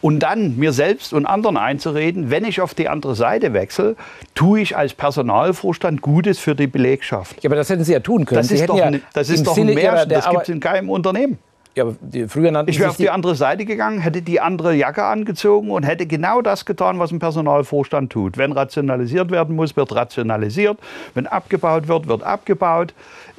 und 0.00 0.20
dann 0.20 0.56
mir 0.56 0.72
selbst 0.72 1.12
und 1.12 1.26
anderen 1.26 1.56
einzureden, 1.56 2.30
wenn 2.30 2.44
ich 2.44 2.60
auf 2.60 2.74
die 2.74 2.88
andere 2.88 3.14
Seite 3.14 3.52
wechsle, 3.52 3.96
tue 4.34 4.60
ich 4.60 4.76
als 4.76 4.94
Personalvorstand 4.94 6.02
Gutes 6.02 6.38
für 6.38 6.54
die 6.54 6.66
Belegschaft. 6.66 7.42
Ja, 7.42 7.48
aber 7.48 7.56
das 7.56 7.68
hätten 7.70 7.84
Sie 7.84 7.92
ja 7.92 8.00
tun 8.00 8.24
können. 8.24 8.40
Das 8.40 8.50
ist 8.50 8.68
doch, 8.68 8.78
ja 8.78 8.92
das 9.12 9.28
ist 9.28 9.46
doch 9.46 9.56
ein 9.56 9.66
Märchen, 9.66 10.08
das 10.08 10.28
gibt 10.28 10.42
es 10.42 10.48
in 10.48 10.60
keinem 10.60 10.90
Unternehmen. 10.90 11.38
Ja, 11.74 11.84
früher 12.26 12.50
nannten 12.50 12.70
ich 12.70 12.80
wäre 12.80 12.90
auf 12.90 12.96
die 12.96 13.10
andere 13.10 13.36
Seite 13.36 13.64
gegangen, 13.64 14.00
hätte 14.00 14.20
die 14.20 14.40
andere 14.40 14.74
Jacke 14.74 15.04
angezogen 15.04 15.70
und 15.70 15.84
hätte 15.84 16.06
genau 16.06 16.42
das 16.42 16.64
getan, 16.64 16.98
was 16.98 17.12
ein 17.12 17.20
Personalvorstand 17.20 18.10
tut. 18.10 18.36
Wenn 18.36 18.50
rationalisiert 18.50 19.30
werden 19.30 19.54
muss, 19.54 19.76
wird 19.76 19.94
rationalisiert. 19.94 20.78
Wenn 21.14 21.28
abgebaut 21.28 21.86
wird, 21.86 22.08
wird 22.08 22.24
abgebaut. 22.24 22.94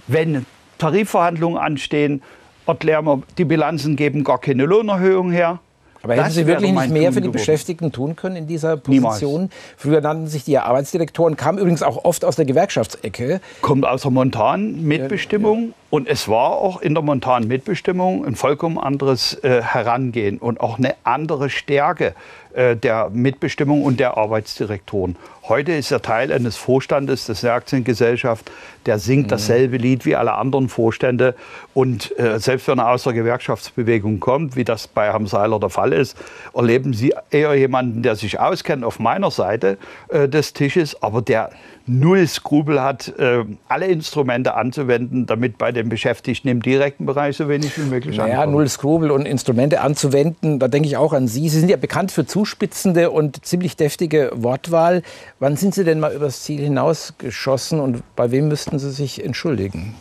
Wenn 0.08 0.46
Tarifverhandlungen 0.78 1.58
anstehen, 1.58 2.22
erklären 2.66 3.06
wir, 3.06 3.24
die 3.38 3.44
Bilanzen 3.44 3.98
geben 3.98 4.24
gar 4.24 4.40
keine 4.40 4.66
Lohnerhöhung 4.66 5.32
her. 5.32 5.60
Aber 6.02 6.16
hätten 6.16 6.32
Sie 6.32 6.48
wirklich 6.48 6.72
nicht 6.72 6.90
mehr 6.90 7.12
für 7.12 7.22
die 7.22 7.30
Beschäftigten 7.30 7.92
tun 7.92 8.16
können 8.16 8.36
in 8.36 8.48
dieser 8.48 8.78
Position? 8.78 9.42
Niemals. 9.42 9.54
Früher 9.78 10.02
nannten 10.02 10.28
sich 10.28 10.44
die 10.46 10.58
Arbeitsdirektoren, 10.58 11.36
kamen 11.36 11.58
übrigens 11.58 11.84
auch 11.84 12.06
oft 12.06 12.24
aus 12.24 12.36
der 12.36 12.46
Gewerkschaftsecke. 12.46 13.42
Kommt 13.62 13.86
aus 13.86 14.04
der 14.04 14.12
Montan, 14.12 14.84
Mitbestimmung. 14.84 15.60
Ja, 15.60 15.68
ja. 15.68 15.74
Und 15.90 16.08
es 16.08 16.28
war 16.28 16.52
auch 16.52 16.82
in 16.82 16.94
der 16.94 17.02
montanen 17.02 17.48
Mitbestimmung 17.48 18.26
ein 18.26 18.36
vollkommen 18.36 18.78
anderes 18.78 19.34
äh, 19.44 19.62
Herangehen 19.64 20.38
und 20.38 20.60
auch 20.60 20.78
eine 20.78 20.96
andere 21.04 21.50
Stärke 21.50 22.14
äh, 22.54 22.76
der 22.76 23.10
Mitbestimmung 23.10 23.84
und 23.84 24.00
der 24.00 24.16
Arbeitsdirektoren. 24.16 25.16
Heute 25.48 25.72
ist 25.72 25.90
er 25.90 26.04
Teil 26.04 26.32
eines 26.32 26.58
Vorstandes 26.58 27.26
des 27.26 27.42
der 27.42 27.54
Aktiengesellschaft, 27.54 28.52
der 28.86 29.00
singt 29.00 29.26
mhm. 29.26 29.30
dasselbe 29.30 29.78
Lied 29.78 30.06
wie 30.06 30.16
alle 30.16 30.34
anderen 30.34 30.70
Vorstände. 30.70 31.34
Und 31.74 32.18
äh, 32.20 32.40
selbst 32.40 32.68
wenn 32.68 32.78
er 32.78 32.90
aus 32.90 33.04
der 33.04 33.14
Gewerkschaftsbewegung 33.14 34.20
kommt, 34.20 34.56
wie 34.56 34.64
das 34.64 34.88
bei 34.88 35.08
Herrn 35.08 35.26
Seiler 35.26 35.60
der 35.60 35.70
Fall 35.70 35.92
ist, 35.92 36.16
erleben 36.54 36.94
Sie 36.94 37.16
eher 37.32 37.56
jemanden, 37.56 38.04
der 38.04 38.16
sich 38.16 38.40
auskennt 38.40 38.84
auf 38.84 39.00
meiner 39.00 39.32
Seite 39.32 39.80
äh, 40.10 40.30
des 40.30 40.54
Tisches, 40.54 41.02
aber 41.02 41.24
der 41.24 41.50
null 41.90 42.28
Skrupel 42.28 42.82
hat, 42.82 43.14
äh, 43.18 43.44
alle 43.68 43.88
Instrumente 43.88 44.54
anzuwenden, 44.54 45.26
damit 45.26 45.58
bei 45.58 45.72
den 45.72 45.90
Beschäftigten 45.90 46.48
im 46.48 46.62
direkten 46.62 47.06
Bereich 47.06 47.38
so 47.38 47.50
wenig 47.50 47.78
wie 47.78 47.90
möglich 47.90 48.16
Ja, 48.16 48.28
naja, 48.28 48.46
null 48.46 48.68
Skrupel 48.68 49.12
und 49.12 49.26
Instrumente 49.26 49.82
anzuwenden, 49.82 50.60
da 50.60 50.68
denke 50.68 50.88
ich 50.88 50.98
auch 50.98 51.14
an 51.14 51.28
Sie. 51.28 51.50
Sie 51.50 51.60
sind 51.60 51.70
ja 51.70 51.78
bekannt 51.78 52.12
für 52.12 52.26
zuspitzende 52.26 53.10
und 53.10 53.44
ziemlich 53.46 53.76
deftige 53.76 54.32
Wortwahl. 54.36 55.02
Wann 55.40 55.58
sind 55.58 55.74
Sie 55.74 55.84
denn 55.84 56.00
mal 56.00 56.14
übers 56.14 56.44
Ziel 56.44 56.62
hinausgeschossen 56.62 57.80
und 57.80 58.04
bei 58.16 58.32
wem 58.32 58.48
müssten 58.48 58.78
Sie 58.78 58.92
sich 58.92 59.24
entschuldigen? 59.24 59.96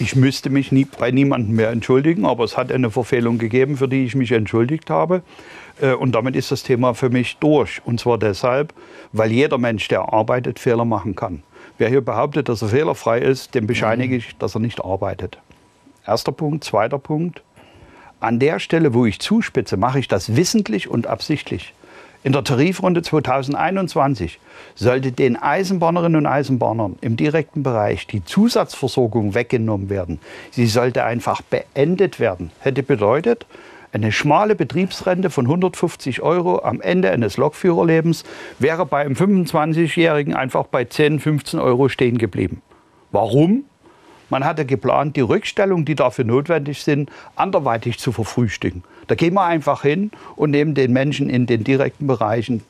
Ich 0.00 0.16
müsste 0.16 0.50
mich 0.50 0.72
nie, 0.72 0.86
bei 0.86 1.12
niemandem 1.12 1.54
mehr 1.54 1.70
entschuldigen, 1.70 2.26
aber 2.26 2.42
es 2.44 2.56
hat 2.56 2.72
eine 2.72 2.90
Verfehlung 2.90 3.38
gegeben, 3.38 3.76
für 3.76 3.86
die 3.86 4.04
ich 4.04 4.16
mich 4.16 4.32
entschuldigt 4.32 4.90
habe. 4.90 5.22
Äh, 5.80 5.92
und 5.92 6.12
damit 6.14 6.34
ist 6.34 6.50
das 6.50 6.64
Thema 6.64 6.94
für 6.94 7.10
mich 7.10 7.36
durch. 7.38 7.80
Und 7.84 8.00
zwar 8.00 8.18
deshalb, 8.18 8.74
weil 9.12 9.30
jeder 9.30 9.58
Mensch, 9.58 9.86
der 9.88 10.12
arbeitet, 10.12 10.58
Fehler 10.58 10.84
machen 10.84 11.14
kann. 11.14 11.42
Wer 11.78 11.88
hier 11.88 12.00
behauptet, 12.00 12.48
dass 12.48 12.62
er 12.62 12.68
fehlerfrei 12.68 13.20
ist, 13.20 13.54
dem 13.54 13.66
bescheinige 13.66 14.16
ich, 14.16 14.36
dass 14.38 14.54
er 14.54 14.60
nicht 14.60 14.84
arbeitet. 14.84 15.38
Erster 16.06 16.32
Punkt. 16.32 16.64
Zweiter 16.64 16.98
Punkt. 16.98 17.42
An 18.20 18.38
der 18.38 18.58
Stelle, 18.58 18.94
wo 18.94 19.06
ich 19.06 19.20
zuspitze, 19.20 19.76
mache 19.76 19.98
ich 19.98 20.08
das 20.08 20.34
wissentlich 20.34 20.88
und 20.88 21.06
absichtlich. 21.06 21.72
In 22.24 22.32
der 22.32 22.42
Tarifrunde 22.42 23.02
2021 23.02 24.40
sollte 24.74 25.12
den 25.12 25.36
Eisenbahnerinnen 25.36 26.20
und 26.20 26.26
Eisenbahnern 26.26 26.96
im 27.02 27.18
direkten 27.18 27.62
Bereich 27.62 28.06
die 28.06 28.24
Zusatzversorgung 28.24 29.34
weggenommen 29.34 29.90
werden. 29.90 30.18
Sie 30.50 30.64
sollte 30.66 31.04
einfach 31.04 31.42
beendet 31.42 32.20
werden. 32.20 32.50
Hätte 32.60 32.82
bedeutet, 32.82 33.44
eine 33.92 34.10
schmale 34.10 34.54
Betriebsrente 34.54 35.28
von 35.28 35.44
150 35.44 36.22
Euro 36.22 36.62
am 36.62 36.80
Ende 36.80 37.10
eines 37.10 37.36
Lokführerlebens 37.36 38.24
wäre 38.58 38.86
bei 38.86 39.02
einem 39.02 39.16
25-Jährigen 39.16 40.32
einfach 40.32 40.64
bei 40.64 40.86
10, 40.86 41.20
15 41.20 41.60
Euro 41.60 41.90
stehen 41.90 42.16
geblieben. 42.16 42.62
Warum? 43.12 43.64
Man 44.34 44.44
hatte 44.44 44.66
geplant, 44.66 45.14
die 45.14 45.20
Rückstellungen, 45.20 45.84
die 45.84 45.94
dafür 45.94 46.24
notwendig 46.24 46.82
sind, 46.82 47.08
anderweitig 47.36 48.00
zu 48.00 48.10
verfrühstücken. 48.10 48.82
Da 49.06 49.14
gehen 49.14 49.34
wir 49.34 49.44
einfach 49.44 49.82
hin 49.82 50.10
und 50.34 50.50
nehmen 50.50 50.74
den 50.74 50.92
Menschen 50.92 51.30
in 51.30 51.46
den 51.46 51.62
direkten 51.62 52.08
Bereichen 52.08 52.64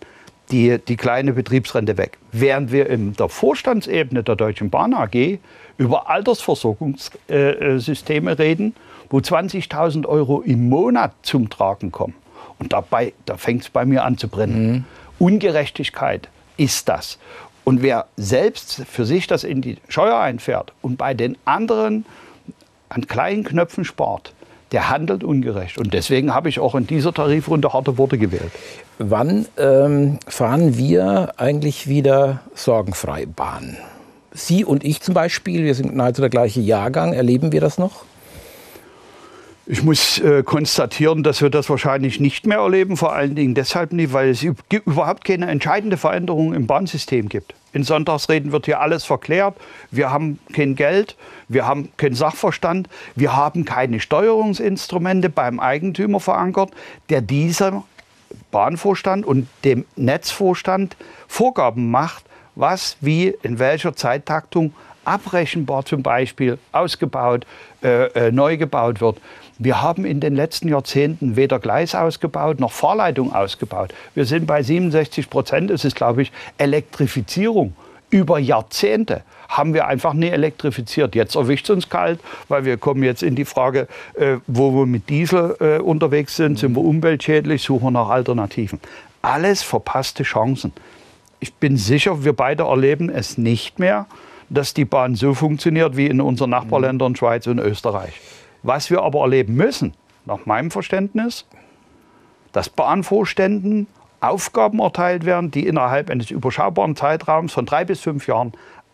die, 0.51 0.77
die 0.77 0.99
kleine 0.99 1.33
Betriebsrente 1.33 1.97
weg. 1.97 2.19
Während 2.33 2.71
wir 2.71 2.91
in 2.91 3.15
der 3.15 3.31
Vorstandsebene 3.31 4.23
der 4.23 4.37
Deutschen 4.37 4.69
Bahn 4.69 4.93
AG 4.93 5.39
über 5.79 6.11
Altersversorgungssysteme 6.11 8.39
reden 8.39 8.77
wo 9.09 9.17
20.000 9.19 10.07
Euro 10.07 10.43
im 10.43 10.69
Monat 10.69 11.13
zum 11.23 11.49
Tragen 11.49 11.91
kommen. 11.93 12.13
Und 12.59 12.75
dabei, 12.75 13.15
da 13.25 13.39
fängt 13.39 13.63
es 13.63 13.71
bei 13.71 13.87
mir 13.87 14.05
an 14.05 14.19
zu 14.19 14.29
brennen. 14.29 14.73
Mhm. 14.73 14.85
Ungerechtigkeit 15.19 16.29
ist 16.57 16.91
das. 16.91 17.19
Und 17.65 17.83
wer 17.83 18.07
selbst 18.17 18.83
für 18.87 19.07
sich 19.07 19.27
das 19.27 19.43
in 19.43 19.63
die 19.63 19.79
Steuer 19.89 20.19
einfährt 20.19 20.73
und 20.83 20.99
bei 20.99 21.15
den 21.15 21.37
anderen 21.45 22.05
an 22.91 23.07
kleinen 23.07 23.43
Knöpfen 23.43 23.85
spart, 23.85 24.33
der 24.73 24.91
handelt 24.91 25.25
ungerecht. 25.25 25.79
Und 25.79 25.95
deswegen 25.95 26.35
habe 26.35 26.49
ich 26.49 26.61
auch 26.61 26.75
in 26.75 26.87
dieser 26.87 27.13
Tarifrunde 27.13 27.73
harte 27.73 27.97
Worte 27.97 28.19
gewählt. 28.19 28.51
Wann 28.99 29.47
ähm, 29.57 30.19
fahren 30.27 30.77
wir 30.77 31.33
eigentlich 31.37 31.89
wieder 31.89 32.41
sorgenfrei 32.55 33.27
Bahn? 33.27 33.77
Sie 34.33 34.65
und 34.65 34.85
ich 34.85 35.01
zum 35.01 35.15
Beispiel, 35.15 35.65
wir 35.65 35.75
sind 35.75 35.95
nahezu 35.95 36.21
der 36.21 36.31
gleiche 36.31 36.61
Jahrgang, 36.61 37.13
erleben 37.13 37.53
wir 37.53 37.61
das 37.61 37.79
noch? 37.79 38.05
Ich 39.67 39.83
muss 39.83 40.19
äh, 40.19 40.43
konstatieren, 40.43 41.23
dass 41.23 41.41
wir 41.41 41.49
das 41.49 41.71
wahrscheinlich 41.71 42.21
nicht 42.21 42.47
mehr 42.47 42.59
erleben, 42.59 42.99
vor 42.99 43.15
allen 43.15 43.35
Dingen 43.35 43.55
deshalb 43.55 43.93
nicht, 43.93 44.13
weil 44.13 44.29
es 44.29 44.43
überhaupt 44.43 45.25
keine 45.25 45.47
entscheidende 45.47 45.97
Veränderung 45.97 46.53
im 46.53 46.67
Bahnsystem 46.67 47.31
gibt. 47.31 47.55
In 47.73 47.83
Sonntagsreden 47.83 48.53
wird 48.53 48.67
hier 48.67 48.81
alles 48.81 49.05
verklärt. 49.05 49.57
Wir 49.91 50.11
haben 50.11 50.39
kein 50.53 50.77
Geld, 50.77 51.17
wir 51.49 51.67
haben 51.67 51.89
keinen 51.97 52.15
Sachverstand, 52.15 52.91
wir 53.15 53.35
haben 53.35 53.65
keine 53.65 54.01
Steuerungsinstrumente 54.01 55.31
beim 55.31 55.59
Eigentümer 55.59 56.21
verankert, 56.21 56.71
der 57.09 57.23
dieser 57.23 57.85
Bahnvorstand 58.51 59.25
und 59.25 59.49
dem 59.65 59.87
Netzvorstand 59.97 60.95
Vorgaben 61.27 61.91
macht, 61.91 62.25
was 62.55 62.99
wie 63.01 63.35
in 63.43 63.59
welcher 63.59 63.97
Zeittaktung 63.97 64.75
abrechenbar 65.05 65.85
zum 65.85 66.03
Beispiel 66.03 66.59
ausgebaut, 66.73 67.47
äh, 67.83 68.07
äh, 68.29 68.33
neu 68.33 68.57
gebaut 68.57 69.01
wird. 69.01 69.19
Wir 69.59 69.83
haben 69.83 70.05
in 70.05 70.21
den 70.21 70.35
letzten 70.35 70.69
Jahrzehnten 70.69 71.37
weder 71.37 71.61
Gleis 71.61 71.95
ausgebaut 71.95 72.59
noch 72.59 72.73
Fahrleitung 72.73 73.33
ausgebaut. 73.33 73.95
Wir 74.15 74.25
sind 74.25 74.47
bei 74.47 74.63
67 74.63 75.31
Prozent. 75.31 75.71
Es 75.71 75.85
ist, 75.85 75.95
glaube 75.95 76.23
ich, 76.23 76.33
Elektrifizierung. 76.59 77.75
Über 78.11 78.39
Jahrzehnte 78.39 79.23
haben 79.49 79.75
wir 79.75 79.87
einfach 79.87 80.13
nie 80.13 80.29
elektrifiziert. 80.29 81.15
Jetzt 81.15 81.37
erwischt 81.37 81.67
es 81.67 81.71
uns 81.71 81.89
kalt, 81.89 82.21
weil 82.49 82.65
wir 82.65 82.77
kommen 82.77 83.03
jetzt 83.03 83.23
in 83.23 83.35
die 83.35 83.45
Frage, 83.45 83.89
äh, 84.15 84.37
wo 84.47 84.73
wir 84.73 84.87
mit 84.87 85.09
Diesel 85.09 85.57
äh, 85.61 85.79
unterwegs 85.79 86.37
sind. 86.37 86.59
Sind 86.59 86.75
wir 86.75 86.83
umweltschädlich? 86.83 87.63
Suchen 87.63 87.85
wir 87.85 87.91
nach 87.93 88.09
Alternativen. 88.09 88.81
Alles 89.23 89.63
verpasste 89.63 90.23
Chancen. 90.23 90.73
Ich 91.41 91.55
bin 91.55 91.77
sicher, 91.77 92.25
wir 92.25 92.33
beide 92.33 92.65
erleben 92.65 93.09
es 93.11 93.39
nicht 93.39 93.79
mehr, 93.79 94.07
dass 94.49 94.75
die 94.75 94.85
Bahn 94.85 95.15
so 95.15 95.35
funktioniert 95.35 95.97
wie 95.97 96.07
in 96.07 96.21
unseren 96.21 96.51
Nachbarländern 96.51 97.17
Schweiz 97.17 97.47
und 97.47 97.59
Österreich. 97.59 98.21
Was 98.63 98.91
wir 98.91 99.03
aber 99.03 99.21
erleben 99.21 99.55
müssen, 99.55 99.95
nach 100.25 100.47
meinem 100.47 100.71
Verständnis, 100.71 101.47
dass 102.53 102.69
Bahnvorständen 102.69 103.87
Aufgaben 104.21 104.79
erteilt 104.79 105.27
werden, 105.27 105.51
die 105.51 105.67
innerhalb 105.67 106.09
eines 106.09 106.31
überschaubaren 106.31 106.97
Zeitraums 106.97 107.53
von 107.53 107.67
drei 107.67 107.85
bis 107.85 108.01
fünf 108.01 108.27
Jahren 108.27 108.53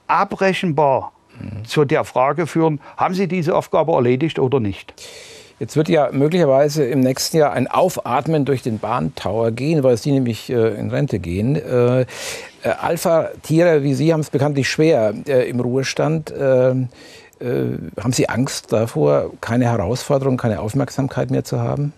abrechenbar 0.08 1.12
mhm. 1.38 1.64
zu 1.64 1.84
der 1.84 2.04
Frage 2.04 2.46
führen, 2.46 2.80
haben 2.96 3.14
sie 3.14 3.28
diese 3.28 3.54
Aufgabe 3.54 3.92
erledigt 3.92 4.38
oder 4.40 4.58
nicht. 4.58 4.92
Jetzt 5.61 5.77
wird 5.77 5.90
ja 5.90 6.09
möglicherweise 6.11 6.85
im 6.87 7.01
nächsten 7.01 7.37
Jahr 7.37 7.53
ein 7.53 7.68
Aufatmen 7.68 8.46
durch 8.46 8.62
den 8.62 8.79
Bahntower 8.79 9.51
gehen, 9.51 9.83
weil 9.83 9.99
Sie 9.99 10.11
nämlich 10.11 10.49
äh, 10.49 10.75
in 10.81 10.90
Rente 10.90 11.18
gehen. 11.18 11.55
Äh, 11.55 12.01
äh, 12.01 12.07
Alpha-Tiere 12.81 13.83
wie 13.83 13.92
Sie 13.92 14.11
haben 14.11 14.20
es 14.20 14.31
bekanntlich 14.31 14.70
schwer 14.70 15.12
äh, 15.29 15.51
im 15.51 15.61
Ruhestand. 15.61 16.31
Äh, 16.31 16.70
äh, 16.70 16.77
haben 18.01 18.12
Sie 18.14 18.27
Angst 18.31 18.73
davor, 18.73 19.33
keine 19.42 19.66
Herausforderung, 19.66 20.38
keine 20.38 20.61
Aufmerksamkeit 20.61 21.31
mehr 21.31 21.44
zu 21.44 21.61
haben? 21.61 21.92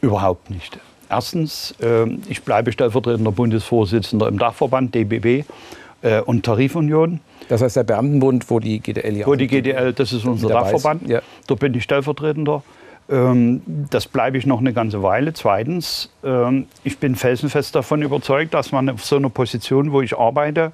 Überhaupt 0.00 0.50
nicht. 0.50 0.76
Erstens, 1.08 1.72
ich 2.28 2.42
bleibe 2.42 2.72
stellvertretender 2.72 3.30
Bundesvorsitzender 3.30 4.26
im 4.26 4.40
Dachverband 4.40 4.92
DBB 4.92 5.44
und 6.26 6.44
Tarifunion. 6.44 7.20
Das 7.48 7.62
heißt 7.62 7.76
der 7.76 7.84
Beamtenbund, 7.84 8.50
wo 8.50 8.58
die 8.58 8.80
GDL 8.80 9.16
ja 9.16 9.26
Wo 9.26 9.36
die 9.36 9.46
GDL, 9.46 9.92
das 9.92 10.12
ist 10.12 10.24
unser 10.24 10.48
Dachverband. 10.48 11.08
Ja. 11.08 11.22
Dort 11.46 11.60
bin 11.60 11.74
ich 11.74 11.84
stellvertretender. 11.84 12.64
Ähm, 13.08 13.62
das 13.66 14.06
bleibe 14.08 14.38
ich 14.38 14.46
noch 14.46 14.58
eine 14.58 14.72
ganze 14.72 15.02
Weile. 15.02 15.32
Zweitens, 15.32 16.10
ähm, 16.24 16.66
ich 16.82 16.98
bin 16.98 17.14
felsenfest 17.14 17.74
davon 17.74 18.02
überzeugt, 18.02 18.54
dass 18.54 18.72
man 18.72 18.88
auf 18.88 19.04
so 19.04 19.16
einer 19.16 19.30
Position, 19.30 19.92
wo 19.92 20.02
ich 20.02 20.18
arbeite, 20.18 20.72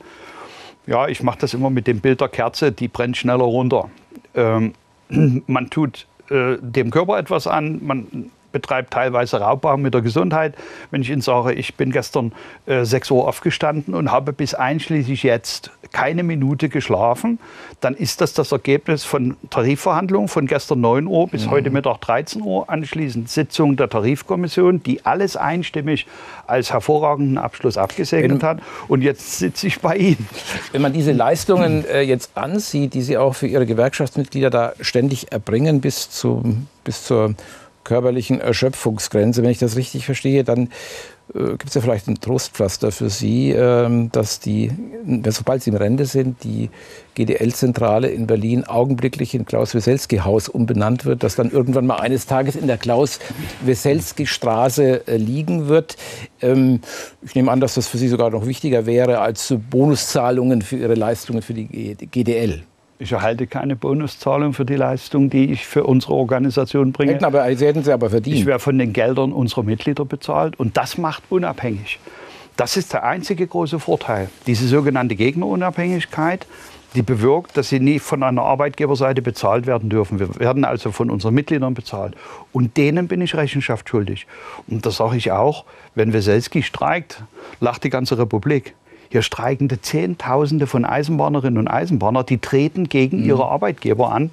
ja, 0.87 1.09
ich 1.09 1.23
mache 1.23 1.39
das 1.39 1.55
immer 1.55 1.71
mit 1.71 1.87
dem 1.87 2.01
Bild 2.01 2.21
der 2.21 2.29
Kerze, 2.29 2.73
die 2.73 2.89
brennt 2.89 3.17
schneller 3.17 3.45
runter. 3.45 3.91
Ähm, 4.35 4.73
man 5.47 5.71
tut 5.71 6.07
äh, 6.31 6.57
dem 6.61 6.91
Körper 6.91 7.19
etwas 7.19 7.47
an, 7.47 7.81
man 7.85 8.31
betreibt 8.53 8.93
teilweise 8.93 9.41
Raubbau 9.41 9.77
mit 9.77 9.95
der 9.95 10.03
Gesundheit. 10.03 10.55
Wenn 10.91 11.03
ich 11.03 11.11
Ihnen 11.11 11.23
sage, 11.23 11.53
ich 11.53 11.75
bin 11.75 11.91
gestern 11.91 12.33
äh, 12.67 12.85
6 12.85 13.11
Uhr 13.11 13.27
aufgestanden 13.27 13.95
und 13.95 14.11
habe 14.11 14.33
bis 14.33 14.55
einschließlich 14.55 15.23
jetzt 15.23 15.71
keine 15.93 16.23
Minute 16.23 16.69
geschlafen, 16.69 17.39
dann 17.81 17.95
ist 17.95 18.21
das 18.21 18.33
das 18.33 18.53
Ergebnis 18.53 19.05
von 19.05 19.37
Tarifverhandlungen 19.51 20.29
von 20.29 20.47
gestern 20.47 20.81
9 20.81 21.07
Uhr 21.07 21.29
bis 21.29 21.47
mhm. 21.47 21.51
heute 21.51 21.71
Mittag 21.71 22.01
13 22.01 22.43
Uhr, 22.43 22.69
anschließend 22.69 23.29
Sitzung 23.29 23.77
der 23.77 23.89
Tarifkommission, 23.89 24.83
die 24.83 25.05
alles 25.05 25.37
einstimmig 25.37 26.07
als 26.47 26.73
hervorragenden 26.73 27.39
Abschluss 27.39 27.77
abgesegnet 27.77 28.43
hat. 28.43 28.61
Und 28.89 29.03
jetzt 29.03 29.39
sitze 29.39 29.67
ich 29.67 29.81
bei 29.81 29.97
Ihnen. 29.97 30.29
Wenn 30.73 30.83
man 30.83 30.93
diese 30.93 31.13
Leistungen 31.13 31.85
äh, 31.87 32.03
jetzt 32.03 32.37
ansieht, 32.37 32.95
die 32.95 33.03
Sie 33.03 33.17
auch 33.17 33.35
für 33.35 33.47
Ihre 33.47 33.67
Gewerkschaftsmitglieder 33.67 34.51
da 34.51 34.73
ständig 34.81 35.33
erbringen 35.33 35.81
bis, 35.81 36.11
zu, 36.11 36.43
bis 36.85 37.05
zur 37.05 37.35
körperlichen 37.85 38.41
Erschöpfungsgrenze. 38.41 39.43
Wenn 39.43 39.51
ich 39.51 39.59
das 39.59 39.77
richtig 39.77 40.07
verstehe, 40.07 40.45
dann 40.45 40.71
äh, 41.35 41.51
gibt 41.51 41.69
es 41.69 41.75
ja 41.75 41.81
vielleicht 41.81 42.09
ein 42.09 42.21
Trostpflaster 42.21 42.91
für 42.93 43.11
Sie, 43.11 43.51
ähm, 43.51 44.11
dass 44.13 44.39
die, 44.41 44.71
sobald 45.29 45.63
Sie 45.63 45.71
im 45.71 45.77
Rente 45.77 46.07
sind, 46.07 46.43
die 46.45 46.71
GDL-Zentrale 47.15 48.09
in 48.09 48.27
Berlin 48.27 48.65
augenblicklich 48.65 49.35
in 49.35 49.45
Klaus-Weselski-Haus 49.45 50.49
umbenannt 50.49 51.05
wird, 51.05 51.23
dass 51.23 51.37
dann 51.37 51.51
irgendwann 51.51 51.87
mal 51.87 51.97
eines 51.97 52.25
Tages 52.27 52.57
in 52.57 52.67
der 52.67 52.79
Klaus-Weselski-Straße 52.79 55.07
äh, 55.07 55.17
liegen 55.17 55.69
wird. 55.69 55.97
Ähm, 56.41 56.81
ich 57.23 57.35
nehme 57.35 57.51
an, 57.51 57.61
dass 57.61 57.75
das 57.75 57.89
für 57.89 57.99
Sie 57.99 58.09
sogar 58.09 58.31
noch 58.31 58.47
wichtiger 58.47 58.87
wäre 58.87 59.19
als 59.21 59.55
Bonuszahlungen 59.71 60.63
für 60.63 60.77
Ihre 60.77 60.95
Leistungen 60.95 61.43
für 61.43 61.53
die 61.55 61.97
GDL. 61.97 62.63
Ich 63.03 63.11
erhalte 63.11 63.49
keine 63.49 63.75
Bonuszahlung 63.75 64.53
für 64.53 64.65
die 64.65 64.77
Leistung, 64.77 65.29
die 65.29 65.51
ich 65.51 65.67
für 65.67 65.83
unsere 65.83 66.13
Organisation 66.13 66.93
bringe. 66.93 67.15
Hätten 67.15 67.25
aber, 67.25 67.53
Sie 67.57 67.67
hätten 67.67 67.83
sie 67.83 67.93
aber 67.93 68.11
verdient. 68.11 68.37
Ich 68.37 68.47
werde 68.47 68.61
von 68.61 68.79
den 68.79 68.93
Geldern 68.93 69.33
unserer 69.33 69.65
Mitglieder 69.65 70.05
bezahlt 70.05 70.57
und 70.61 70.77
das 70.77 70.99
macht 70.99 71.25
unabhängig. 71.29 71.99
Das 72.57 72.77
ist 72.77 72.93
der 72.93 73.03
einzige 73.03 73.45
große 73.45 73.81
Vorteil. 73.81 74.31
Diese 74.47 74.69
sogenannte 74.69 75.17
Gegnerunabhängigkeit, 75.17 76.47
die 76.95 77.03
bewirkt, 77.03 77.57
dass 77.57 77.71
sie 77.71 77.81
nie 77.81 77.99
von 77.99 78.23
einer 78.23 78.43
Arbeitgeberseite 78.43 79.21
bezahlt 79.21 79.67
werden 79.67 79.91
dürfen. 79.91 80.21
Wir 80.21 80.39
werden 80.39 80.65
also 80.65 80.93
von 80.93 81.11
unseren 81.11 81.35
Mitgliedern 81.35 81.75
bezahlt. 81.75 82.15
Und 82.53 82.77
denen 82.77 83.09
bin 83.09 83.21
ich 83.21 83.35
Rechenschaft 83.35 83.89
schuldig. 83.89 84.29
Und 84.69 84.87
das 84.87 84.99
sage 84.99 85.17
ich 85.17 85.33
auch, 85.33 85.65
wenn 85.97 86.13
Weselski 86.13 86.63
streikt, 86.63 87.25
lacht 87.59 87.83
die 87.83 87.91
ganze 87.91 88.17
Republik. 88.17 88.77
Hier 89.13 89.21
streiken 89.21 89.69
Zehntausende 89.83 90.67
von 90.67 90.87
Eisenbahnerinnen 90.87 91.59
und 91.59 91.69
Eisenbahner, 91.69 92.25
die 92.25 92.39
treten 92.39 92.89
gegen 92.89 93.19
mhm. 93.19 93.27
ihre 93.27 93.45
Arbeitgeber 93.45 94.11
an. 94.11 94.33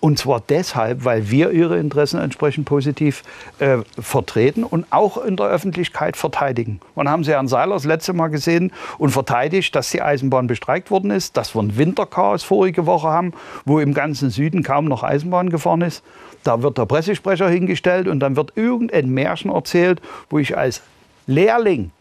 Und 0.00 0.18
zwar 0.18 0.42
deshalb, 0.48 1.04
weil 1.04 1.30
wir 1.30 1.52
ihre 1.52 1.78
Interessen 1.78 2.18
entsprechend 2.18 2.64
positiv 2.64 3.22
äh, 3.60 3.78
vertreten 3.96 4.64
und 4.64 4.84
auch 4.90 5.16
in 5.16 5.36
der 5.36 5.46
Öffentlichkeit 5.46 6.16
verteidigen. 6.16 6.80
Und 6.96 7.08
haben 7.08 7.22
Sie 7.22 7.30
Herrn 7.30 7.46
Seiler 7.46 7.74
das 7.74 7.84
letzte 7.84 8.14
Mal 8.14 8.26
gesehen 8.26 8.72
und 8.98 9.10
verteidigt, 9.10 9.76
dass 9.76 9.90
die 9.90 10.02
Eisenbahn 10.02 10.48
bestreikt 10.48 10.90
worden 10.90 11.12
ist, 11.12 11.36
dass 11.36 11.54
wir 11.54 11.62
ein 11.62 11.78
Winterchaos 11.78 12.42
vorige 12.42 12.84
Woche 12.84 13.06
haben, 13.06 13.32
wo 13.64 13.78
im 13.78 13.94
ganzen 13.94 14.30
Süden 14.30 14.64
kaum 14.64 14.86
noch 14.86 15.04
Eisenbahn 15.04 15.50
gefahren 15.50 15.82
ist. 15.82 16.02
Da 16.42 16.62
wird 16.62 16.78
der 16.78 16.86
Pressesprecher 16.86 17.48
hingestellt 17.48 18.08
und 18.08 18.18
dann 18.18 18.34
wird 18.34 18.54
irgendein 18.56 19.08
Märchen 19.10 19.52
erzählt, 19.52 20.02
wo 20.30 20.40
ich 20.40 20.58
als 20.58 20.82
Lehrling 21.28 21.92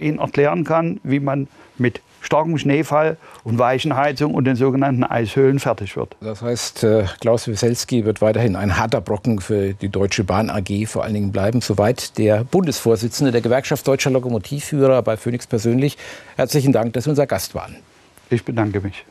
Ihnen 0.00 0.18
erklären 0.18 0.64
kann, 0.64 1.00
wie 1.02 1.20
man 1.20 1.48
mit 1.78 2.00
starkem 2.20 2.58
Schneefall 2.58 3.16
und 3.44 3.58
weichen 3.58 3.96
Heizung 3.96 4.34
und 4.34 4.44
den 4.44 4.56
sogenannten 4.56 5.04
Eishöhlen 5.04 5.58
fertig 5.58 5.96
wird. 5.96 6.16
Das 6.20 6.42
heißt, 6.42 6.84
äh, 6.84 7.04
Klaus 7.20 7.48
Wieselski 7.48 8.04
wird 8.04 8.20
weiterhin 8.20 8.56
ein 8.56 8.76
harter 8.76 9.00
Brocken 9.00 9.40
für 9.40 9.72
die 9.72 9.88
Deutsche 9.88 10.24
Bahn 10.24 10.50
AG 10.50 10.86
vor 10.86 11.04
allen 11.04 11.14
Dingen 11.14 11.32
bleiben, 11.32 11.60
soweit 11.60 12.18
der 12.18 12.44
Bundesvorsitzende 12.44 13.32
der 13.32 13.40
Gewerkschaft 13.40 13.86
Deutscher 13.88 14.10
Lokomotivführer 14.10 15.02
bei 15.02 15.16
Phoenix 15.16 15.46
persönlich. 15.46 15.96
Herzlichen 16.36 16.72
Dank, 16.72 16.92
dass 16.92 17.04
Sie 17.04 17.10
unser 17.10 17.26
Gast 17.26 17.54
waren. 17.54 17.76
Ich 18.28 18.44
bedanke 18.44 18.80
mich. 18.80 19.04